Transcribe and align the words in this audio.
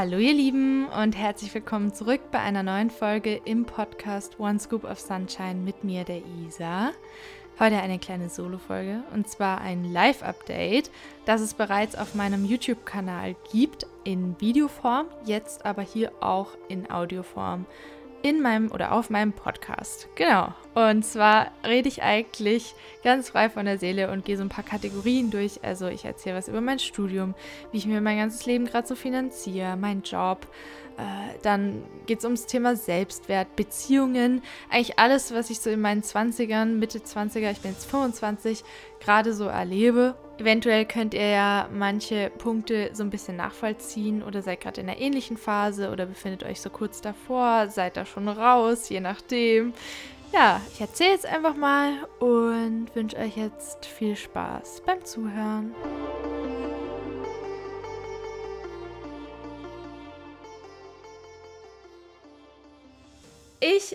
Hallo 0.00 0.16
ihr 0.16 0.32
Lieben 0.32 0.88
und 0.88 1.14
herzlich 1.14 1.52
willkommen 1.52 1.92
zurück 1.92 2.22
bei 2.32 2.38
einer 2.38 2.62
neuen 2.62 2.88
Folge 2.88 3.38
im 3.44 3.66
Podcast 3.66 4.40
One 4.40 4.58
Scoop 4.58 4.84
of 4.84 4.98
Sunshine 4.98 5.56
mit 5.56 5.84
mir, 5.84 6.04
der 6.04 6.22
Isa. 6.24 6.92
Heute 7.58 7.76
eine 7.76 7.98
kleine 7.98 8.30
Solo-Folge 8.30 9.02
und 9.12 9.28
zwar 9.28 9.60
ein 9.60 9.84
Live-Update, 9.84 10.90
das 11.26 11.42
es 11.42 11.52
bereits 11.52 11.96
auf 11.96 12.14
meinem 12.14 12.46
YouTube-Kanal 12.46 13.36
gibt 13.52 13.86
in 14.04 14.40
Videoform, 14.40 15.04
jetzt 15.26 15.66
aber 15.66 15.82
hier 15.82 16.12
auch 16.20 16.56
in 16.68 16.90
Audioform 16.90 17.66
in 18.22 18.42
meinem 18.42 18.70
oder 18.70 18.92
auf 18.92 19.10
meinem 19.10 19.32
Podcast. 19.32 20.08
Genau. 20.14 20.54
Und 20.74 21.04
zwar 21.04 21.50
rede 21.64 21.88
ich 21.88 22.02
eigentlich 22.02 22.74
ganz 23.02 23.30
frei 23.30 23.50
von 23.50 23.64
der 23.64 23.78
Seele 23.78 24.10
und 24.10 24.24
gehe 24.24 24.36
so 24.36 24.42
ein 24.42 24.48
paar 24.48 24.64
Kategorien 24.64 25.30
durch. 25.30 25.60
Also 25.62 25.88
ich 25.88 26.04
erzähle 26.04 26.36
was 26.36 26.48
über 26.48 26.60
mein 26.60 26.78
Studium, 26.78 27.34
wie 27.72 27.78
ich 27.78 27.86
mir 27.86 28.00
mein 28.00 28.18
ganzes 28.18 28.46
Leben 28.46 28.66
gerade 28.66 28.86
so 28.86 28.94
finanziere, 28.94 29.76
meinen 29.76 30.02
Job. 30.02 30.46
Äh, 30.96 31.38
dann 31.42 31.82
geht 32.06 32.18
es 32.18 32.24
ums 32.24 32.46
Thema 32.46 32.76
Selbstwert, 32.76 33.56
Beziehungen, 33.56 34.42
eigentlich 34.68 34.98
alles, 34.98 35.32
was 35.32 35.48
ich 35.48 35.60
so 35.60 35.70
in 35.70 35.80
meinen 35.80 36.02
20ern, 36.02 36.66
Mitte 36.76 36.98
20er, 36.98 37.50
ich 37.50 37.60
bin 37.60 37.72
jetzt 37.72 37.90
25, 37.90 38.64
gerade 39.00 39.32
so 39.32 39.46
erlebe 39.46 40.14
Eventuell 40.40 40.86
könnt 40.86 41.12
ihr 41.12 41.28
ja 41.28 41.68
manche 41.70 42.30
Punkte 42.30 42.88
so 42.94 43.02
ein 43.02 43.10
bisschen 43.10 43.36
nachvollziehen 43.36 44.22
oder 44.22 44.40
seid 44.40 44.62
gerade 44.62 44.80
in 44.80 44.88
einer 44.88 44.98
ähnlichen 44.98 45.36
Phase 45.36 45.90
oder 45.90 46.06
befindet 46.06 46.44
euch 46.44 46.62
so 46.62 46.70
kurz 46.70 47.02
davor, 47.02 47.68
seid 47.68 47.98
da 47.98 48.06
schon 48.06 48.26
raus, 48.26 48.88
je 48.88 49.00
nachdem. 49.00 49.74
Ja, 50.32 50.62
ich 50.72 50.80
erzähle 50.80 51.10
jetzt 51.10 51.26
einfach 51.26 51.56
mal 51.56 51.92
und 52.20 52.86
wünsche 52.94 53.18
euch 53.18 53.36
jetzt 53.36 53.84
viel 53.84 54.16
Spaß 54.16 54.82
beim 54.86 55.04
Zuhören. 55.04 55.74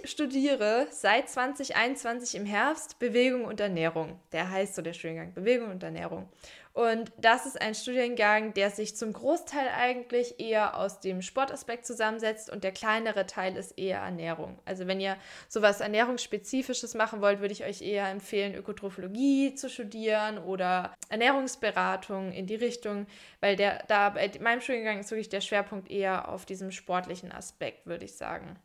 Studiere 0.06 0.88
seit 0.92 1.30
2021 1.30 2.36
im 2.36 2.46
Herbst 2.46 3.00
Bewegung 3.00 3.46
und 3.46 3.60
Ernährung. 3.60 4.20
Der 4.32 4.50
heißt 4.50 4.76
so 4.76 4.82
der 4.82 4.94
Studiengang 4.94 5.34
Bewegung 5.34 5.72
und 5.72 5.84
Ernährung. 5.84 6.30
Und 6.76 7.14
das 7.18 7.46
ist 7.46 7.62
ein 7.62 7.74
Studiengang, 7.74 8.54
der 8.54 8.70
sich 8.70 8.98
zum 8.98 9.14
Großteil 9.14 9.70
eigentlich 9.70 10.42
eher 10.42 10.78
aus 10.78 11.00
dem 11.00 11.22
Sportaspekt 11.22 11.86
zusammensetzt 11.86 12.50
und 12.50 12.66
der 12.66 12.74
kleinere 12.74 13.26
Teil 13.26 13.56
ist 13.56 13.78
eher 13.78 14.00
Ernährung. 14.00 14.60
Also 14.66 14.86
wenn 14.86 15.00
ihr 15.00 15.16
sowas 15.48 15.80
Ernährungsspezifisches 15.80 16.94
machen 16.94 17.22
wollt, 17.22 17.40
würde 17.40 17.54
ich 17.54 17.64
euch 17.64 17.82
eher 17.82 18.10
empfehlen, 18.10 18.56
Ökotrophologie 18.56 19.56
zu 19.56 19.70
studieren 19.70 20.38
oder 20.38 20.94
Ernährungsberatung 21.08 22.34
in 22.34 22.46
die 22.46 22.56
Richtung, 22.56 23.08
weil 23.40 23.56
der 23.56 23.86
da 23.88 24.10
bei 24.10 24.30
meinem 24.42 24.60
Studiengang 24.60 25.00
ist 25.00 25.12
wirklich 25.12 25.30
der 25.30 25.40
Schwerpunkt 25.40 25.90
eher 25.90 26.28
auf 26.28 26.46
diesem 26.46 26.72
sportlichen 26.72 27.32
Aspekt, 27.32 27.86
würde 27.86 28.04
ich 28.04 28.16
sagen. 28.16 28.60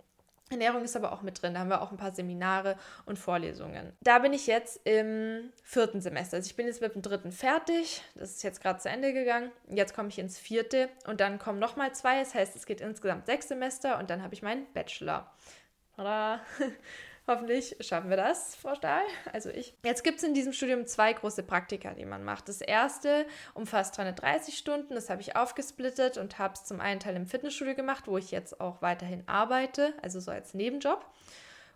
Ernährung 0.50 0.82
ist 0.82 0.96
aber 0.96 1.12
auch 1.12 1.22
mit 1.22 1.40
drin. 1.40 1.54
Da 1.54 1.60
haben 1.60 1.68
wir 1.68 1.80
auch 1.80 1.92
ein 1.92 1.96
paar 1.96 2.12
Seminare 2.12 2.76
und 3.06 3.18
Vorlesungen. 3.18 3.92
Da 4.00 4.18
bin 4.18 4.32
ich 4.32 4.48
jetzt 4.48 4.80
im 4.84 5.52
vierten 5.62 6.00
Semester. 6.00 6.36
Also 6.36 6.48
ich 6.48 6.56
bin 6.56 6.66
jetzt 6.66 6.80
mit 6.80 6.94
dem 6.94 7.02
dritten 7.02 7.30
fertig. 7.30 8.02
Das 8.16 8.30
ist 8.30 8.42
jetzt 8.42 8.60
gerade 8.60 8.80
zu 8.80 8.88
Ende 8.88 9.12
gegangen. 9.12 9.52
Jetzt 9.68 9.94
komme 9.94 10.08
ich 10.08 10.18
ins 10.18 10.38
vierte 10.38 10.88
und 11.06 11.20
dann 11.20 11.38
kommen 11.38 11.60
nochmal 11.60 11.94
zwei. 11.94 12.18
Das 12.18 12.34
heißt, 12.34 12.56
es 12.56 12.66
geht 12.66 12.80
insgesamt 12.80 13.26
sechs 13.26 13.48
Semester 13.48 13.98
und 13.98 14.10
dann 14.10 14.22
habe 14.22 14.34
ich 14.34 14.42
meinen 14.42 14.66
Bachelor. 14.72 15.32
Tada! 15.96 16.40
Hoffentlich 17.30 17.76
schaffen 17.78 18.10
wir 18.10 18.16
das, 18.16 18.56
Frau 18.56 18.74
Stahl. 18.74 19.04
Also 19.32 19.50
ich. 19.50 19.72
Jetzt 19.84 20.02
gibt 20.02 20.18
es 20.18 20.24
in 20.24 20.34
diesem 20.34 20.52
Studium 20.52 20.84
zwei 20.84 21.12
große 21.12 21.44
Praktika, 21.44 21.94
die 21.94 22.04
man 22.04 22.24
macht. 22.24 22.48
Das 22.48 22.60
erste 22.60 23.24
umfasst 23.54 23.96
330 23.96 24.58
Stunden. 24.58 24.96
Das 24.96 25.10
habe 25.10 25.20
ich 25.20 25.36
aufgesplittet 25.36 26.18
und 26.18 26.40
habe 26.40 26.54
es 26.54 26.64
zum 26.64 26.80
einen 26.80 26.98
Teil 26.98 27.14
im 27.14 27.26
Fitnessstudio 27.26 27.76
gemacht, 27.76 28.08
wo 28.08 28.18
ich 28.18 28.32
jetzt 28.32 28.60
auch 28.60 28.82
weiterhin 28.82 29.22
arbeite, 29.28 29.94
also 30.02 30.18
so 30.18 30.32
als 30.32 30.54
Nebenjob. 30.54 31.06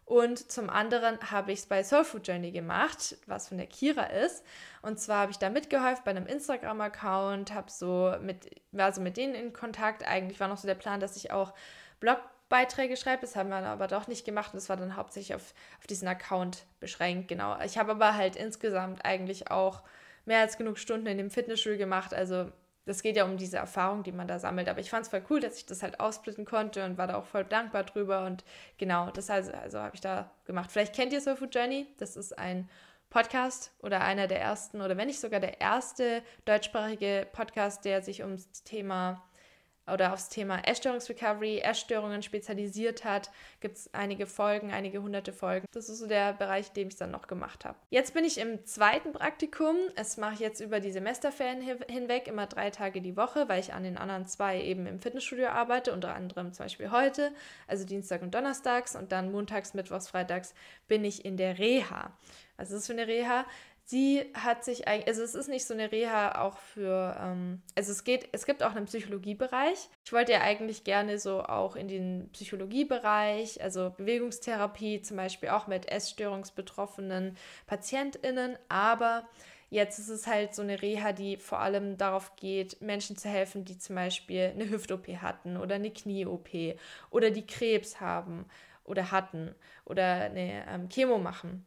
Und 0.04 0.50
zum 0.50 0.70
anderen 0.70 1.20
habe 1.30 1.52
ich 1.52 1.60
es 1.60 1.66
bei 1.66 1.84
Soul 1.84 2.02
Food 2.02 2.26
Journey 2.26 2.50
gemacht, 2.50 3.16
was 3.28 3.46
von 3.46 3.56
der 3.56 3.68
Kira 3.68 4.06
ist. 4.06 4.44
Und 4.82 4.98
zwar 4.98 5.20
habe 5.20 5.30
ich 5.30 5.38
da 5.38 5.50
mitgeholfen 5.50 6.02
bei 6.04 6.10
einem 6.10 6.26
Instagram-Account, 6.26 7.54
habe 7.54 7.70
so 7.70 8.12
mit, 8.20 8.60
war 8.72 8.92
so 8.92 9.00
mit 9.00 9.16
denen 9.16 9.36
in 9.36 9.52
Kontakt. 9.52 10.04
Eigentlich 10.04 10.40
war 10.40 10.48
noch 10.48 10.58
so 10.58 10.66
der 10.66 10.74
Plan, 10.74 10.98
dass 10.98 11.14
ich 11.14 11.30
auch 11.30 11.54
Blog 12.00 12.18
Beiträge 12.48 12.96
schreibe. 12.96 13.22
Das 13.22 13.36
haben 13.36 13.48
wir 13.48 13.56
aber 13.56 13.86
doch 13.86 14.06
nicht 14.06 14.24
gemacht 14.24 14.52
und 14.52 14.56
das 14.56 14.68
war 14.68 14.76
dann 14.76 14.96
hauptsächlich 14.96 15.34
auf, 15.34 15.54
auf 15.78 15.86
diesen 15.86 16.08
Account 16.08 16.64
beschränkt. 16.80 17.28
Genau. 17.28 17.58
Ich 17.62 17.78
habe 17.78 17.92
aber 17.92 18.14
halt 18.14 18.36
insgesamt 18.36 19.04
eigentlich 19.04 19.50
auch 19.50 19.82
mehr 20.24 20.40
als 20.40 20.56
genug 20.56 20.78
Stunden 20.78 21.06
in 21.06 21.18
dem 21.18 21.30
Fitnessstudio 21.30 21.78
gemacht. 21.78 22.14
Also 22.14 22.50
das 22.86 23.02
geht 23.02 23.16
ja 23.16 23.24
um 23.24 23.36
diese 23.36 23.56
Erfahrung, 23.56 24.02
die 24.02 24.12
man 24.12 24.28
da 24.28 24.38
sammelt. 24.38 24.68
Aber 24.68 24.80
ich 24.80 24.90
fand 24.90 25.04
es 25.04 25.10
voll 25.10 25.24
cool, 25.30 25.40
dass 25.40 25.56
ich 25.56 25.66
das 25.66 25.82
halt 25.82 26.00
aufsplitten 26.00 26.44
konnte 26.44 26.84
und 26.84 26.98
war 26.98 27.06
da 27.06 27.16
auch 27.16 27.24
voll 27.24 27.44
dankbar 27.44 27.84
drüber. 27.84 28.26
Und 28.26 28.44
genau, 28.76 29.10
das 29.10 29.30
also, 29.30 29.52
also 29.52 29.78
habe 29.78 29.94
ich 29.94 30.00
da 30.00 30.30
gemacht. 30.44 30.70
Vielleicht 30.70 30.94
kennt 30.94 31.12
ihr 31.12 31.20
Soul 31.20 31.36
Food 31.36 31.54
Journey. 31.54 31.86
Das 31.98 32.16
ist 32.16 32.38
ein 32.38 32.68
Podcast 33.08 33.72
oder 33.78 34.00
einer 34.00 34.26
der 34.26 34.40
ersten 34.40 34.80
oder 34.80 34.96
wenn 34.96 35.06
nicht 35.06 35.20
sogar 35.20 35.40
der 35.40 35.60
erste 35.60 36.22
deutschsprachige 36.46 37.26
Podcast, 37.32 37.84
der 37.84 38.02
sich 38.02 38.22
ums 38.22 38.64
Thema 38.64 39.22
oder 39.86 40.12
aufs 40.12 40.28
Thema 40.28 40.58
Essstörungsrecovery, 40.66 41.58
Essstörungen 41.58 42.22
spezialisiert 42.22 43.04
hat. 43.04 43.30
Gibt 43.60 43.76
es 43.76 43.92
einige 43.92 44.26
Folgen, 44.26 44.72
einige 44.72 45.02
hunderte 45.02 45.32
Folgen. 45.32 45.66
Das 45.72 45.88
ist 45.88 45.98
so 45.98 46.06
der 46.06 46.32
Bereich, 46.32 46.72
dem 46.72 46.88
ich 46.88 46.96
dann 46.96 47.10
noch 47.10 47.26
gemacht 47.26 47.64
habe. 47.64 47.76
Jetzt 47.90 48.14
bin 48.14 48.24
ich 48.24 48.38
im 48.38 48.64
zweiten 48.64 49.12
Praktikum. 49.12 49.76
Es 49.96 50.16
mache 50.16 50.34
ich 50.34 50.40
jetzt 50.40 50.60
über 50.60 50.80
die 50.80 50.92
Semesterferien 50.92 51.60
hinweg, 51.88 52.28
immer 52.28 52.46
drei 52.46 52.70
Tage 52.70 53.00
die 53.00 53.16
Woche, 53.16 53.48
weil 53.48 53.60
ich 53.60 53.74
an 53.74 53.84
den 53.84 53.98
anderen 53.98 54.26
zwei 54.26 54.60
eben 54.62 54.86
im 54.86 55.00
Fitnessstudio 55.00 55.48
arbeite, 55.48 55.92
unter 55.92 56.14
anderem 56.14 56.52
zum 56.52 56.64
Beispiel 56.64 56.90
heute, 56.90 57.32
also 57.66 57.84
Dienstag 57.84 58.22
und 58.22 58.34
Donnerstags 58.34 58.96
und 58.96 59.12
dann 59.12 59.32
montags, 59.32 59.74
mittwochs, 59.74 60.08
freitags 60.08 60.54
bin 60.88 61.04
ich 61.04 61.24
in 61.24 61.36
der 61.36 61.58
Reha. 61.58 62.12
Das 62.56 62.70
ist 62.70 62.86
für 62.86 62.92
eine 62.92 63.06
Reha 63.06 63.44
sie 63.84 64.24
hat 64.34 64.64
sich 64.64 64.88
eigentlich, 64.88 65.08
also 65.08 65.22
es 65.22 65.34
ist 65.34 65.48
nicht 65.48 65.66
so 65.66 65.74
eine 65.74 65.92
Reha 65.92 66.40
auch 66.42 66.58
für, 66.58 67.16
ähm, 67.20 67.62
also 67.74 67.92
es 67.92 68.04
geht, 68.04 68.28
es 68.32 68.46
gibt 68.46 68.62
auch 68.62 68.74
einen 68.74 68.86
Psychologiebereich. 68.86 69.88
Ich 70.04 70.12
wollte 70.12 70.32
ja 70.32 70.40
eigentlich 70.40 70.84
gerne 70.84 71.18
so 71.18 71.42
auch 71.42 71.76
in 71.76 71.88
den 71.88 72.30
Psychologiebereich, 72.32 73.62
also 73.62 73.90
Bewegungstherapie 73.96 75.02
zum 75.02 75.16
Beispiel 75.16 75.50
auch 75.50 75.66
mit 75.66 75.90
Essstörungsbetroffenen 75.90 77.36
PatientInnen, 77.66 78.56
aber 78.68 79.24
Jetzt 79.70 79.98
ist 79.98 80.08
es 80.08 80.28
halt 80.28 80.54
so 80.54 80.62
eine 80.62 80.80
Reha, 80.80 81.10
die 81.10 81.36
vor 81.36 81.58
allem 81.58 81.96
darauf 81.96 82.36
geht, 82.36 82.80
Menschen 82.80 83.16
zu 83.16 83.28
helfen, 83.28 83.64
die 83.64 83.76
zum 83.76 83.96
Beispiel 83.96 84.52
eine 84.54 84.70
Hüft-OP 84.70 85.08
hatten 85.20 85.56
oder 85.56 85.74
eine 85.74 85.90
Knie-OP 85.90 86.78
oder 87.10 87.32
die 87.32 87.44
Krebs 87.44 88.00
haben 88.00 88.44
oder 88.84 89.10
hatten 89.10 89.52
oder 89.84 90.04
eine 90.04 90.64
ähm, 90.68 90.88
Chemo 90.88 91.18
machen. 91.18 91.66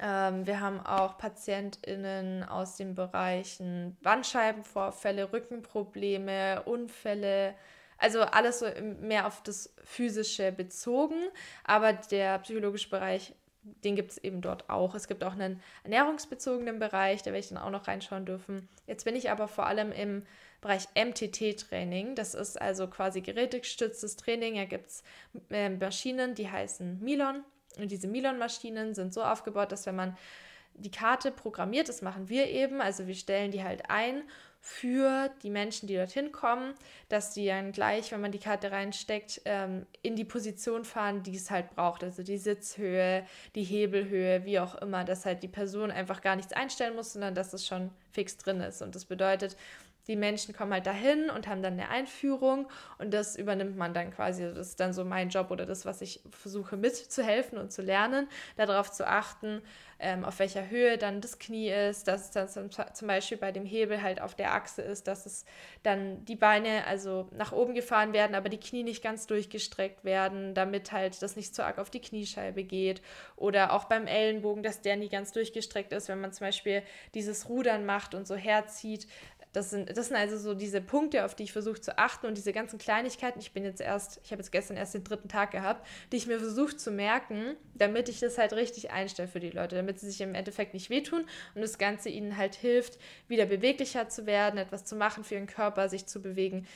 Ähm, 0.00 0.46
wir 0.46 0.60
haben 0.60 0.80
auch 0.80 1.18
PatientInnen 1.18 2.44
aus 2.44 2.76
den 2.76 2.94
Bereichen 2.94 3.96
Bandscheibenvorfälle, 4.02 5.32
Rückenprobleme, 5.32 6.62
Unfälle, 6.64 7.54
also 7.98 8.22
alles 8.22 8.58
so 8.58 8.66
mehr 9.00 9.26
auf 9.26 9.42
das 9.42 9.72
Physische 9.84 10.50
bezogen, 10.50 11.20
aber 11.64 11.92
der 11.92 12.38
psychologische 12.40 12.90
Bereich, 12.90 13.34
den 13.62 13.94
gibt 13.94 14.10
es 14.12 14.18
eben 14.18 14.40
dort 14.40 14.68
auch. 14.68 14.94
Es 14.96 15.06
gibt 15.06 15.22
auch 15.22 15.34
einen 15.34 15.62
ernährungsbezogenen 15.84 16.80
Bereich, 16.80 17.22
da 17.22 17.26
werde 17.26 17.38
ich 17.38 17.48
dann 17.48 17.58
auch 17.58 17.70
noch 17.70 17.86
reinschauen 17.86 18.26
dürfen. 18.26 18.68
Jetzt 18.86 19.04
bin 19.04 19.14
ich 19.14 19.30
aber 19.30 19.46
vor 19.46 19.66
allem 19.66 19.92
im 19.92 20.26
Bereich 20.60 20.88
MTT-Training. 20.94 22.14
Das 22.14 22.34
ist 22.34 22.60
also 22.60 22.88
quasi 22.88 23.20
gerätegestütztes 23.20 24.16
Training. 24.16 24.54
Da 24.54 24.64
gibt 24.64 24.88
es 24.88 25.04
äh, 25.50 25.68
Maschinen, 25.68 26.34
die 26.34 26.50
heißen 26.50 27.00
Milon. 27.00 27.44
Und 27.78 27.90
diese 27.90 28.08
Milon-Maschinen 28.08 28.94
sind 28.94 29.14
so 29.14 29.22
aufgebaut, 29.22 29.72
dass 29.72 29.86
wenn 29.86 29.96
man 29.96 30.16
die 30.74 30.90
Karte 30.90 31.30
programmiert, 31.30 31.88
das 31.88 32.02
machen 32.02 32.28
wir 32.28 32.48
eben, 32.48 32.80
also 32.80 33.06
wir 33.06 33.14
stellen 33.14 33.50
die 33.50 33.62
halt 33.62 33.90
ein 33.90 34.22
für 34.64 35.28
die 35.42 35.50
Menschen, 35.50 35.88
die 35.88 35.96
dorthin 35.96 36.30
kommen, 36.30 36.74
dass 37.08 37.34
die 37.34 37.46
dann 37.46 37.72
gleich, 37.72 38.12
wenn 38.12 38.20
man 38.20 38.30
die 38.30 38.38
Karte 38.38 38.70
reinsteckt, 38.70 39.42
ähm, 39.44 39.86
in 40.02 40.14
die 40.14 40.24
Position 40.24 40.84
fahren, 40.84 41.24
die 41.24 41.34
es 41.34 41.50
halt 41.50 41.74
braucht. 41.74 42.04
Also 42.04 42.22
die 42.22 42.38
Sitzhöhe, 42.38 43.26
die 43.56 43.64
Hebelhöhe, 43.64 44.44
wie 44.44 44.60
auch 44.60 44.76
immer, 44.76 45.02
dass 45.02 45.26
halt 45.26 45.42
die 45.42 45.48
Person 45.48 45.90
einfach 45.90 46.20
gar 46.20 46.36
nichts 46.36 46.52
einstellen 46.52 46.94
muss, 46.94 47.12
sondern 47.12 47.34
dass 47.34 47.52
es 47.52 47.66
schon 47.66 47.90
fix 48.12 48.36
drin 48.36 48.60
ist. 48.60 48.82
Und 48.82 48.94
das 48.94 49.04
bedeutet, 49.04 49.56
die 50.08 50.16
Menschen 50.16 50.54
kommen 50.54 50.72
halt 50.72 50.86
dahin 50.86 51.30
und 51.30 51.46
haben 51.46 51.62
dann 51.62 51.74
eine 51.74 51.88
Einführung 51.88 52.68
und 52.98 53.12
das 53.14 53.36
übernimmt 53.36 53.76
man 53.76 53.94
dann 53.94 54.10
quasi. 54.12 54.42
Das 54.42 54.68
ist 54.68 54.80
dann 54.80 54.92
so 54.92 55.04
mein 55.04 55.28
Job 55.28 55.50
oder 55.50 55.66
das, 55.66 55.84
was 55.84 56.00
ich 56.00 56.20
versuche 56.30 56.76
mitzuhelfen 56.76 57.58
und 57.58 57.72
zu 57.72 57.82
lernen, 57.82 58.28
darauf 58.56 58.90
zu 58.90 59.06
achten, 59.06 59.62
ähm, 60.02 60.24
auf 60.24 60.40
welcher 60.40 60.68
Höhe 60.68 60.98
dann 60.98 61.20
das 61.20 61.38
Knie 61.38 61.70
ist, 61.70 62.08
dass 62.08 62.24
es 62.24 62.30
dann 62.32 62.48
zum, 62.48 62.70
zum, 62.70 63.06
Beispiel 63.06 63.38
bei 63.38 63.52
dem 63.52 63.64
Hebel 63.64 64.02
halt 64.02 64.20
auf 64.20 64.34
der 64.34 64.52
Achse 64.52 64.82
ist, 64.82 65.06
dass 65.06 65.26
es 65.26 65.44
dann 65.84 66.24
die 66.24 66.34
Beine 66.34 66.84
also 66.86 67.28
nach 67.30 67.52
oben 67.52 67.74
gefahren 67.74 68.12
werden, 68.12 68.34
aber 68.34 68.48
die 68.48 68.58
Knie 68.58 68.82
nicht 68.82 69.02
ganz 69.02 69.28
durchgestreckt 69.28 70.04
werden, 70.04 70.54
damit 70.54 70.90
halt 70.90 71.22
das 71.22 71.36
nicht 71.36 71.54
zu 71.54 71.64
arg 71.64 71.78
auf 71.78 71.88
die 71.88 72.00
Kniescheibe 72.00 72.64
geht. 72.64 73.00
Oder 73.36 73.72
auch 73.72 73.84
beim 73.84 74.08
Ellenbogen, 74.08 74.64
dass 74.64 74.82
der 74.82 74.96
nie 74.96 75.08
ganz 75.08 75.30
durchgestreckt 75.30 75.92
ist, 75.92 76.08
wenn 76.08 76.20
man 76.20 76.32
zum 76.32 76.48
Beispiel 76.48 76.82
dieses 77.14 77.48
Rudern 77.48 77.86
macht 77.86 78.16
und 78.16 78.26
so 78.26 78.34
herzieht, 78.34 79.06
Das 79.52 79.68
sind, 79.68 79.96
das 79.96 80.08
sind 80.08 80.16
also 80.16 80.38
so 80.38 80.54
diese 80.54 80.80
Punkte, 80.80 81.26
auf 81.26 81.34
die 81.34 81.42
ich 81.42 81.52
versuche 81.52 81.80
zu 81.80 81.98
achten 81.98 82.26
und 82.26 82.38
diese 82.38 82.54
ganzen 82.54 82.78
Kleinigkeiten. 82.78 83.38
Ich 83.38 83.52
bin 83.52 83.64
jetzt 83.64 83.82
erst, 83.82 84.18
ich 84.24 84.32
habe 84.32 84.40
jetzt 84.40 84.50
gestern 84.50 84.78
erst 84.78 84.94
den 84.94 85.04
dritten 85.04 85.28
Tag 85.28 85.50
gehabt, 85.50 85.86
die 86.10 86.16
ich 86.16 86.26
mir 86.26 86.38
versuche 86.38 86.76
zu 86.76 86.90
merken, 86.90 87.56
damit 87.74 88.08
ich 88.08 88.18
das 88.18 88.38
halt 88.38 88.54
richtig 88.54 88.90
einstelle 88.90 89.28
für 89.28 89.40
die 89.40 89.50
Leute, 89.50 89.76
damit 89.76 90.00
sie 90.00 90.10
sich 90.10 90.22
im 90.22 90.34
Endeffekt 90.34 90.72
nicht 90.72 90.88
wehtun 90.88 91.26
und 91.54 91.60
das 91.60 91.76
Ganze 91.76 92.08
ihnen 92.08 92.38
halt 92.38 92.54
hilft, 92.54 92.98
wieder 93.28 93.44
beweglicher 93.44 94.08
zu 94.08 94.24
werden, 94.24 94.58
etwas 94.58 94.86
zu 94.86 94.96
machen 94.96 95.22
für 95.22 95.34
ihren 95.34 95.46
Körper, 95.46 95.90
sich 95.90 96.06
zu 96.06 96.22
bewegen. 96.22 96.66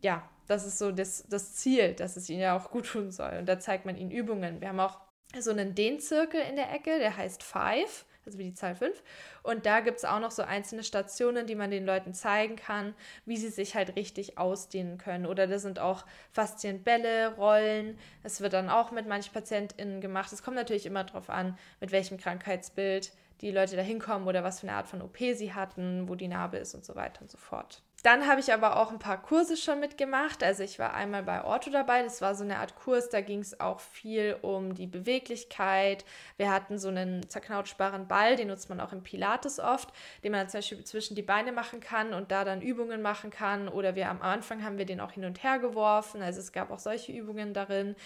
Ja, 0.00 0.28
das 0.46 0.66
ist 0.66 0.78
so 0.78 0.92
das, 0.92 1.24
das 1.28 1.54
Ziel, 1.54 1.94
dass 1.94 2.16
es 2.16 2.30
ihnen 2.30 2.40
ja 2.40 2.56
auch 2.56 2.70
gut 2.70 2.86
tun 2.86 3.10
soll. 3.10 3.38
Und 3.40 3.46
da 3.46 3.58
zeigt 3.58 3.86
man 3.86 3.96
ihnen 3.96 4.12
Übungen. 4.12 4.60
Wir 4.60 4.68
haben 4.68 4.80
auch 4.80 5.00
so 5.38 5.50
einen 5.50 5.74
Dehnzirkel 5.74 6.40
in 6.48 6.56
der 6.56 6.72
Ecke, 6.72 6.98
der 6.98 7.16
heißt 7.16 7.42
Five 7.42 8.04
also 8.26 8.38
wie 8.38 8.44
die 8.44 8.54
Zahl 8.54 8.74
5. 8.74 9.02
Und 9.42 9.66
da 9.66 9.80
gibt 9.80 9.98
es 9.98 10.04
auch 10.04 10.20
noch 10.20 10.30
so 10.30 10.42
einzelne 10.42 10.84
Stationen, 10.84 11.46
die 11.46 11.54
man 11.54 11.70
den 11.70 11.84
Leuten 11.84 12.14
zeigen 12.14 12.56
kann, 12.56 12.94
wie 13.24 13.36
sie 13.36 13.48
sich 13.48 13.74
halt 13.74 13.96
richtig 13.96 14.38
ausdehnen 14.38 14.98
können. 14.98 15.26
Oder 15.26 15.46
da 15.46 15.58
sind 15.58 15.78
auch 15.78 16.04
Faszienbälle, 16.32 17.34
Rollen. 17.36 17.98
Es 18.22 18.40
wird 18.40 18.52
dann 18.52 18.70
auch 18.70 18.90
mit 18.90 19.06
manchen 19.06 19.32
PatientInnen 19.32 20.00
gemacht. 20.00 20.32
Es 20.32 20.42
kommt 20.42 20.56
natürlich 20.56 20.86
immer 20.86 21.04
darauf 21.04 21.30
an, 21.30 21.58
mit 21.80 21.92
welchem 21.92 22.18
Krankheitsbild 22.18 23.12
die 23.40 23.50
Leute 23.50 23.76
da 23.76 23.82
hinkommen 23.82 24.28
oder 24.28 24.44
was 24.44 24.60
für 24.60 24.68
eine 24.68 24.76
Art 24.76 24.86
von 24.86 25.00
OP 25.02 25.16
sie 25.18 25.54
hatten, 25.54 26.08
wo 26.08 26.14
die 26.14 26.28
Narbe 26.28 26.58
ist 26.58 26.74
und 26.74 26.84
so 26.84 26.94
weiter 26.94 27.22
und 27.22 27.30
so 27.30 27.38
fort. 27.38 27.82
Dann 28.02 28.26
habe 28.26 28.40
ich 28.40 28.52
aber 28.52 28.78
auch 28.78 28.90
ein 28.90 28.98
paar 28.98 29.20
Kurse 29.20 29.58
schon 29.58 29.78
mitgemacht. 29.78 30.42
Also 30.42 30.62
ich 30.62 30.78
war 30.78 30.94
einmal 30.94 31.22
bei 31.22 31.44
Orto 31.44 31.70
dabei. 31.70 32.02
Das 32.02 32.22
war 32.22 32.34
so 32.34 32.44
eine 32.44 32.58
Art 32.58 32.74
Kurs, 32.74 33.10
da 33.10 33.20
ging 33.20 33.40
es 33.40 33.60
auch 33.60 33.80
viel 33.80 34.36
um 34.40 34.74
die 34.74 34.86
Beweglichkeit. 34.86 36.06
Wir 36.38 36.50
hatten 36.50 36.78
so 36.78 36.88
einen 36.88 37.28
zerknautschbaren 37.28 38.08
Ball, 38.08 38.36
den 38.36 38.48
nutzt 38.48 38.70
man 38.70 38.80
auch 38.80 38.92
im 38.92 39.02
Pilates 39.02 39.60
oft, 39.60 39.90
den 40.24 40.32
man 40.32 40.48
zum 40.48 40.58
Beispiel 40.58 40.84
zwischen 40.84 41.14
die 41.14 41.22
Beine 41.22 41.52
machen 41.52 41.80
kann 41.80 42.14
und 42.14 42.30
da 42.30 42.44
dann 42.44 42.62
Übungen 42.62 43.02
machen 43.02 43.30
kann. 43.30 43.68
Oder 43.68 43.94
wir 43.94 44.08
am 44.08 44.22
Anfang 44.22 44.64
haben 44.64 44.78
wir 44.78 44.86
den 44.86 45.00
auch 45.00 45.12
hin 45.12 45.26
und 45.26 45.42
her 45.42 45.58
geworfen. 45.58 46.22
Also 46.22 46.40
es 46.40 46.52
gab 46.52 46.70
auch 46.70 46.78
solche 46.78 47.12
Übungen 47.12 47.52
darin 47.52 47.96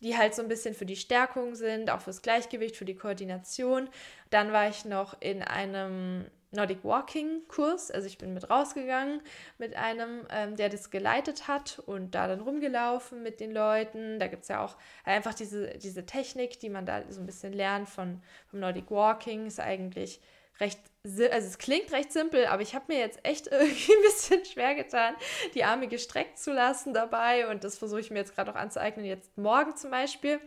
die 0.00 0.16
halt 0.16 0.32
so 0.32 0.42
ein 0.42 0.48
bisschen 0.48 0.74
für 0.74 0.86
die 0.86 0.94
Stärkung 0.94 1.56
sind, 1.56 1.90
auch 1.90 2.00
fürs 2.00 2.22
Gleichgewicht, 2.22 2.76
für 2.76 2.84
die 2.84 2.94
Koordination. 2.94 3.88
Dann 4.30 4.52
war 4.52 4.68
ich 4.68 4.84
noch 4.84 5.20
in 5.20 5.42
einem 5.42 6.26
Nordic 6.50 6.82
Walking 6.82 7.46
Kurs. 7.48 7.90
Also 7.90 8.06
ich 8.06 8.18
bin 8.18 8.34
mit 8.34 8.50
rausgegangen 8.50 9.20
mit 9.58 9.76
einem, 9.76 10.26
ähm, 10.30 10.56
der 10.56 10.68
das 10.68 10.90
geleitet 10.90 11.48
hat 11.48 11.78
und 11.86 12.14
da 12.14 12.26
dann 12.26 12.40
rumgelaufen 12.40 13.22
mit 13.22 13.40
den 13.40 13.52
Leuten. 13.52 14.18
Da 14.18 14.28
gibt 14.28 14.42
es 14.42 14.48
ja 14.48 14.64
auch 14.64 14.76
einfach 15.04 15.34
diese, 15.34 15.78
diese 15.78 16.06
Technik, 16.06 16.58
die 16.60 16.70
man 16.70 16.86
da 16.86 17.02
so 17.10 17.20
ein 17.20 17.26
bisschen 17.26 17.52
lernt 17.52 17.88
von, 17.88 18.22
vom 18.46 18.60
Nordic 18.60 18.90
Walking. 18.90 19.46
Ist 19.46 19.60
eigentlich 19.60 20.20
recht, 20.60 20.80
also 21.04 21.46
es 21.46 21.58
klingt 21.58 21.92
recht 21.92 22.12
simpel, 22.12 22.46
aber 22.46 22.62
ich 22.62 22.74
habe 22.74 22.86
mir 22.88 22.98
jetzt 22.98 23.24
echt 23.24 23.46
irgendwie 23.50 23.92
ein 23.92 24.02
bisschen 24.02 24.44
schwer 24.44 24.74
getan, 24.74 25.14
die 25.54 25.64
Arme 25.64 25.88
gestreckt 25.88 26.38
zu 26.38 26.52
lassen 26.52 26.94
dabei 26.94 27.48
und 27.48 27.64
das 27.64 27.78
versuche 27.78 28.00
ich 28.00 28.10
mir 28.10 28.18
jetzt 28.18 28.34
gerade 28.34 28.50
auch 28.50 28.56
anzueignen. 28.56 29.04
Jetzt 29.04 29.36
morgen 29.36 29.76
zum 29.76 29.90
Beispiel 29.90 30.40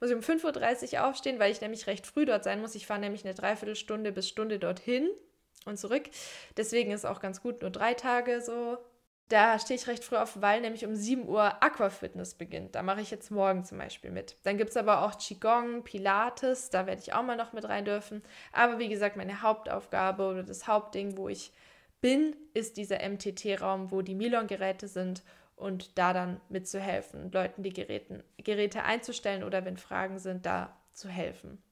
muss 0.00 0.10
ich 0.10 0.16
um 0.16 0.22
5.30 0.22 0.94
Uhr 0.94 1.06
aufstehen, 1.06 1.38
weil 1.38 1.52
ich 1.52 1.60
nämlich 1.60 1.86
recht 1.86 2.06
früh 2.06 2.26
dort 2.26 2.42
sein 2.42 2.60
muss. 2.60 2.74
Ich 2.74 2.86
fahre 2.86 2.98
nämlich 2.98 3.24
eine 3.24 3.34
Dreiviertelstunde 3.34 4.10
bis 4.10 4.28
Stunde 4.28 4.58
dorthin 4.58 5.08
und 5.66 5.78
zurück. 5.78 6.04
Deswegen 6.56 6.90
ist 6.90 7.04
auch 7.04 7.20
ganz 7.20 7.42
gut, 7.42 7.62
nur 7.62 7.70
drei 7.70 7.94
Tage 7.94 8.40
so. 8.40 8.78
Da 9.28 9.58
stehe 9.58 9.78
ich 9.78 9.86
recht 9.86 10.04
früh 10.04 10.16
auf, 10.16 10.42
weil 10.42 10.60
nämlich 10.60 10.84
um 10.84 10.94
7 10.94 11.26
Uhr 11.26 11.62
Aquafitness 11.62 12.34
beginnt. 12.34 12.74
Da 12.74 12.82
mache 12.82 13.00
ich 13.00 13.10
jetzt 13.10 13.30
morgen 13.30 13.64
zum 13.64 13.78
Beispiel 13.78 14.10
mit. 14.10 14.36
Dann 14.42 14.58
gibt 14.58 14.70
es 14.70 14.76
aber 14.76 15.02
auch 15.02 15.16
Qigong, 15.16 15.84
Pilates, 15.84 16.68
da 16.68 16.86
werde 16.86 17.00
ich 17.00 17.14
auch 17.14 17.22
mal 17.22 17.36
noch 17.36 17.54
mit 17.54 17.66
rein 17.66 17.86
dürfen. 17.86 18.22
Aber 18.52 18.78
wie 18.78 18.90
gesagt, 18.90 19.16
meine 19.16 19.40
Hauptaufgabe 19.40 20.24
oder 20.26 20.42
das 20.42 20.66
Hauptding, 20.66 21.16
wo 21.16 21.28
ich 21.28 21.52
bin, 22.02 22.36
ist 22.52 22.76
dieser 22.76 22.98
MTT-Raum, 23.08 23.90
wo 23.90 24.02
die 24.02 24.14
Milon-Geräte 24.14 24.88
sind 24.88 25.22
und 25.56 25.96
da 25.96 26.12
dann 26.12 26.40
mitzuhelfen, 26.50 27.32
Leuten 27.32 27.62
die 27.62 27.72
Geräten, 27.72 28.22
Geräte 28.36 28.82
einzustellen 28.82 29.44
oder 29.44 29.64
wenn 29.64 29.78
Fragen 29.78 30.18
sind, 30.18 30.44
da 30.44 30.76
zu 30.92 31.08
helfen. 31.08 31.62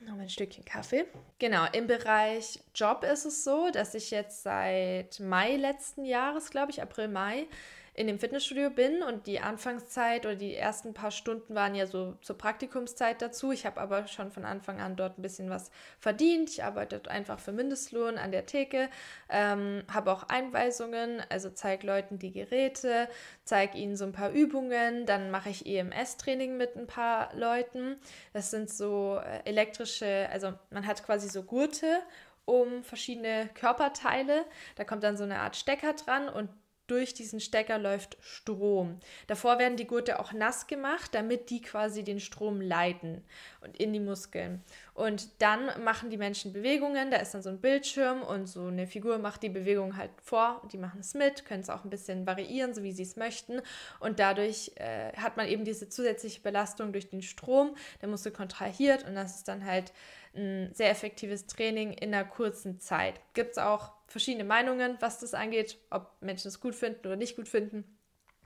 Noch 0.00 0.18
ein 0.18 0.30
Stückchen 0.30 0.64
Kaffee. 0.64 1.04
Genau, 1.38 1.66
im 1.72 1.86
Bereich 1.86 2.58
Job 2.74 3.04
ist 3.04 3.26
es 3.26 3.44
so, 3.44 3.70
dass 3.70 3.94
ich 3.94 4.10
jetzt 4.10 4.42
seit 4.42 5.20
Mai 5.20 5.56
letzten 5.56 6.06
Jahres, 6.06 6.50
glaube 6.50 6.70
ich, 6.70 6.80
April, 6.80 7.08
Mai, 7.08 7.46
in 7.94 8.06
dem 8.06 8.18
Fitnessstudio 8.18 8.70
bin 8.70 9.02
und 9.02 9.26
die 9.26 9.40
Anfangszeit 9.40 10.24
oder 10.24 10.36
die 10.36 10.54
ersten 10.54 10.94
paar 10.94 11.10
Stunden 11.10 11.54
waren 11.54 11.74
ja 11.74 11.86
so 11.86 12.14
zur 12.22 12.38
Praktikumszeit 12.38 13.20
dazu. 13.20 13.52
Ich 13.52 13.66
habe 13.66 13.80
aber 13.80 14.06
schon 14.06 14.30
von 14.30 14.44
Anfang 14.44 14.80
an 14.80 14.96
dort 14.96 15.18
ein 15.18 15.22
bisschen 15.22 15.50
was 15.50 15.70
verdient. 15.98 16.50
Ich 16.50 16.62
arbeite 16.64 17.10
einfach 17.10 17.40
für 17.40 17.52
Mindestlohn 17.52 18.16
an 18.16 18.32
der 18.32 18.46
Theke, 18.46 18.88
ähm, 19.28 19.82
habe 19.92 20.12
auch 20.12 20.24
Einweisungen, 20.24 21.22
also 21.28 21.50
zeige 21.50 21.86
Leuten 21.86 22.18
die 22.18 22.32
Geräte, 22.32 23.08
zeige 23.44 23.78
ihnen 23.78 23.96
so 23.96 24.04
ein 24.04 24.12
paar 24.12 24.30
Übungen, 24.30 25.06
dann 25.06 25.30
mache 25.30 25.50
ich 25.50 25.66
EMS-Training 25.66 26.56
mit 26.56 26.76
ein 26.76 26.86
paar 26.86 27.34
Leuten. 27.34 27.96
Das 28.32 28.50
sind 28.50 28.70
so 28.70 29.20
äh, 29.24 29.48
elektrische, 29.48 30.28
also 30.30 30.52
man 30.70 30.86
hat 30.86 31.04
quasi 31.04 31.28
so 31.28 31.42
Gurte 31.42 32.00
um 32.44 32.82
verschiedene 32.82 33.48
Körperteile. 33.54 34.44
Da 34.76 34.84
kommt 34.84 35.04
dann 35.04 35.16
so 35.16 35.24
eine 35.24 35.40
Art 35.40 35.56
Stecker 35.56 35.92
dran 35.92 36.28
und 36.28 36.48
durch 36.90 37.14
diesen 37.14 37.40
Stecker 37.40 37.78
läuft 37.78 38.16
Strom. 38.20 38.98
Davor 39.26 39.58
werden 39.58 39.76
die 39.76 39.86
Gurte 39.86 40.18
auch 40.18 40.32
nass 40.32 40.66
gemacht, 40.66 41.14
damit 41.14 41.50
die 41.50 41.62
quasi 41.62 42.02
den 42.02 42.20
Strom 42.20 42.60
leiten 42.60 43.24
und 43.60 43.76
in 43.76 43.92
die 43.92 44.00
Muskeln. 44.00 44.62
Und 44.94 45.28
dann 45.40 45.82
machen 45.84 46.10
die 46.10 46.16
Menschen 46.16 46.52
Bewegungen, 46.52 47.10
da 47.10 47.18
ist 47.18 47.32
dann 47.32 47.42
so 47.42 47.48
ein 47.48 47.60
Bildschirm 47.60 48.22
und 48.22 48.46
so 48.46 48.66
eine 48.66 48.86
Figur 48.86 49.18
macht 49.18 49.42
die 49.42 49.48
Bewegung 49.48 49.96
halt 49.96 50.10
vor 50.22 50.60
die 50.72 50.78
machen 50.78 51.00
es 51.00 51.14
mit, 51.14 51.44
können 51.44 51.62
es 51.62 51.70
auch 51.70 51.84
ein 51.84 51.90
bisschen 51.90 52.26
variieren, 52.26 52.74
so 52.74 52.82
wie 52.82 52.92
sie 52.92 53.02
es 53.02 53.16
möchten. 53.16 53.60
Und 53.98 54.18
dadurch 54.18 54.72
äh, 54.76 55.12
hat 55.16 55.36
man 55.36 55.46
eben 55.46 55.64
diese 55.64 55.88
zusätzliche 55.88 56.40
Belastung 56.40 56.92
durch 56.92 57.08
den 57.08 57.22
Strom, 57.22 57.76
der 58.00 58.08
Muskel 58.08 58.32
kontrahiert 58.32 59.06
und 59.06 59.14
das 59.14 59.36
ist 59.36 59.48
dann 59.48 59.64
halt 59.64 59.92
ein 60.34 60.70
sehr 60.72 60.90
effektives 60.90 61.46
Training 61.46 61.92
in 61.92 62.14
einer 62.14 62.24
kurzen 62.24 62.80
Zeit. 62.80 63.20
Gibt 63.34 63.52
es 63.52 63.58
auch 63.58 63.92
verschiedene 64.10 64.44
Meinungen, 64.44 64.96
was 65.00 65.20
das 65.20 65.34
angeht, 65.34 65.78
ob 65.90 66.10
Menschen 66.20 66.48
es 66.48 66.60
gut 66.60 66.74
finden 66.74 67.06
oder 67.06 67.16
nicht 67.16 67.36
gut 67.36 67.48
finden. 67.48 67.84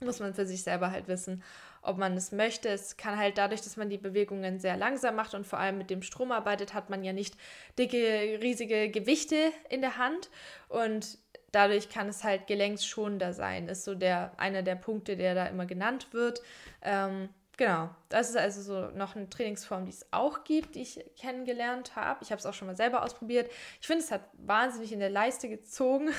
Muss 0.01 0.19
man 0.19 0.33
für 0.33 0.45
sich 0.45 0.61
selber 0.61 0.91
halt 0.91 1.07
wissen, 1.07 1.41
ob 1.81 1.97
man 1.97 2.17
es 2.17 2.33
möchte. 2.33 2.67
Es 2.67 2.97
kann 2.97 3.17
halt 3.17 3.37
dadurch, 3.37 3.61
dass 3.61 3.77
man 3.77 3.89
die 3.89 3.97
Bewegungen 3.97 4.59
sehr 4.59 4.75
langsam 4.75 5.15
macht 5.15 5.33
und 5.33 5.47
vor 5.47 5.57
allem 5.57 5.77
mit 5.77 5.89
dem 5.89 6.01
Strom 6.01 6.31
arbeitet, 6.33 6.73
hat 6.73 6.89
man 6.89 7.03
ja 7.03 7.13
nicht 7.13 7.35
dicke, 7.79 8.39
riesige 8.41 8.89
Gewichte 8.89 9.37
in 9.69 9.81
der 9.81 9.97
Hand 9.97 10.29
und 10.67 11.17
dadurch 11.51 11.89
kann 11.89 12.09
es 12.09 12.25
halt 12.25 12.45
gelenksschonender 12.47 13.33
sein. 13.33 13.69
Ist 13.69 13.85
so 13.85 13.95
der 13.95 14.33
einer 14.37 14.63
der 14.63 14.75
Punkte, 14.75 15.15
der 15.15 15.33
da 15.33 15.47
immer 15.47 15.65
genannt 15.65 16.09
wird. 16.11 16.41
Ähm, 16.81 17.29
Genau, 17.57 17.89
das 18.09 18.29
ist 18.29 18.35
also 18.35 18.61
so 18.61 18.97
noch 18.97 19.15
eine 19.15 19.29
Trainingsform, 19.29 19.85
die 19.85 19.91
es 19.91 20.05
auch 20.11 20.43
gibt, 20.43 20.75
die 20.75 20.81
ich 20.81 20.99
kennengelernt 21.15 21.95
habe. 21.95 22.19
Ich 22.21 22.31
habe 22.31 22.39
es 22.39 22.45
auch 22.45 22.53
schon 22.53 22.67
mal 22.67 22.75
selber 22.75 23.03
ausprobiert. 23.03 23.49
Ich 23.79 23.87
finde, 23.87 24.03
es 24.03 24.11
hat 24.11 24.29
wahnsinnig 24.33 24.91
in 24.91 24.99
der 24.99 25.09
Leiste 25.09 25.47
gezogen. 25.47 26.09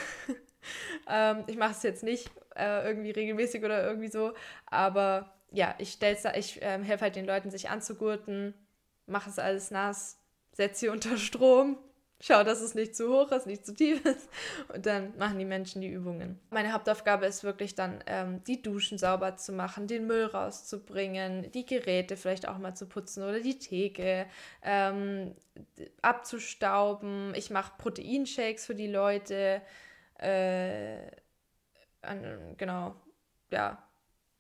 ähm, 1.08 1.44
ich 1.46 1.58
mache 1.58 1.72
es 1.72 1.82
jetzt 1.82 2.02
nicht 2.02 2.30
äh, 2.56 2.86
irgendwie 2.86 3.10
regelmäßig 3.10 3.62
oder 3.64 3.84
irgendwie 3.84 4.08
so, 4.08 4.32
aber 4.64 5.34
ja, 5.50 5.74
ich 5.78 5.92
stell's 5.92 6.24
ich 6.34 6.62
äh, 6.62 6.82
helfe 6.82 7.04
halt 7.04 7.16
den 7.16 7.26
Leuten, 7.26 7.50
sich 7.50 7.68
anzugurten, 7.68 8.54
mache 9.06 9.28
es 9.28 9.38
alles 9.38 9.70
nass, 9.70 10.18
setze 10.52 10.80
sie 10.80 10.88
unter 10.88 11.18
Strom, 11.18 11.78
Schau, 12.18 12.44
dass 12.44 12.62
es 12.62 12.74
nicht 12.74 12.96
zu 12.96 13.12
hoch 13.12 13.30
ist, 13.30 13.46
nicht 13.46 13.66
zu 13.66 13.74
tief 13.74 14.02
ist. 14.06 14.30
Und 14.72 14.86
dann 14.86 15.16
machen 15.18 15.38
die 15.38 15.44
Menschen 15.44 15.82
die 15.82 15.88
Übungen. 15.88 16.40
Meine 16.50 16.72
Hauptaufgabe 16.72 17.26
ist 17.26 17.44
wirklich 17.44 17.74
dann, 17.74 18.02
ähm, 18.06 18.42
die 18.44 18.62
Duschen 18.62 18.96
sauber 18.96 19.36
zu 19.36 19.52
machen, 19.52 19.86
den 19.86 20.06
Müll 20.06 20.24
rauszubringen, 20.24 21.50
die 21.52 21.66
Geräte 21.66 22.16
vielleicht 22.16 22.48
auch 22.48 22.56
mal 22.56 22.74
zu 22.74 22.86
putzen 22.86 23.22
oder 23.22 23.40
die 23.40 23.58
Theke 23.58 24.26
ähm, 24.62 25.34
abzustauben. 26.00 27.34
Ich 27.34 27.50
mache 27.50 27.72
Proteinshakes 27.76 28.64
für 28.64 28.74
die 28.74 28.88
Leute. 28.88 29.60
Äh, 30.18 31.10
an, 32.00 32.54
genau, 32.56 32.94
ja, 33.50 33.82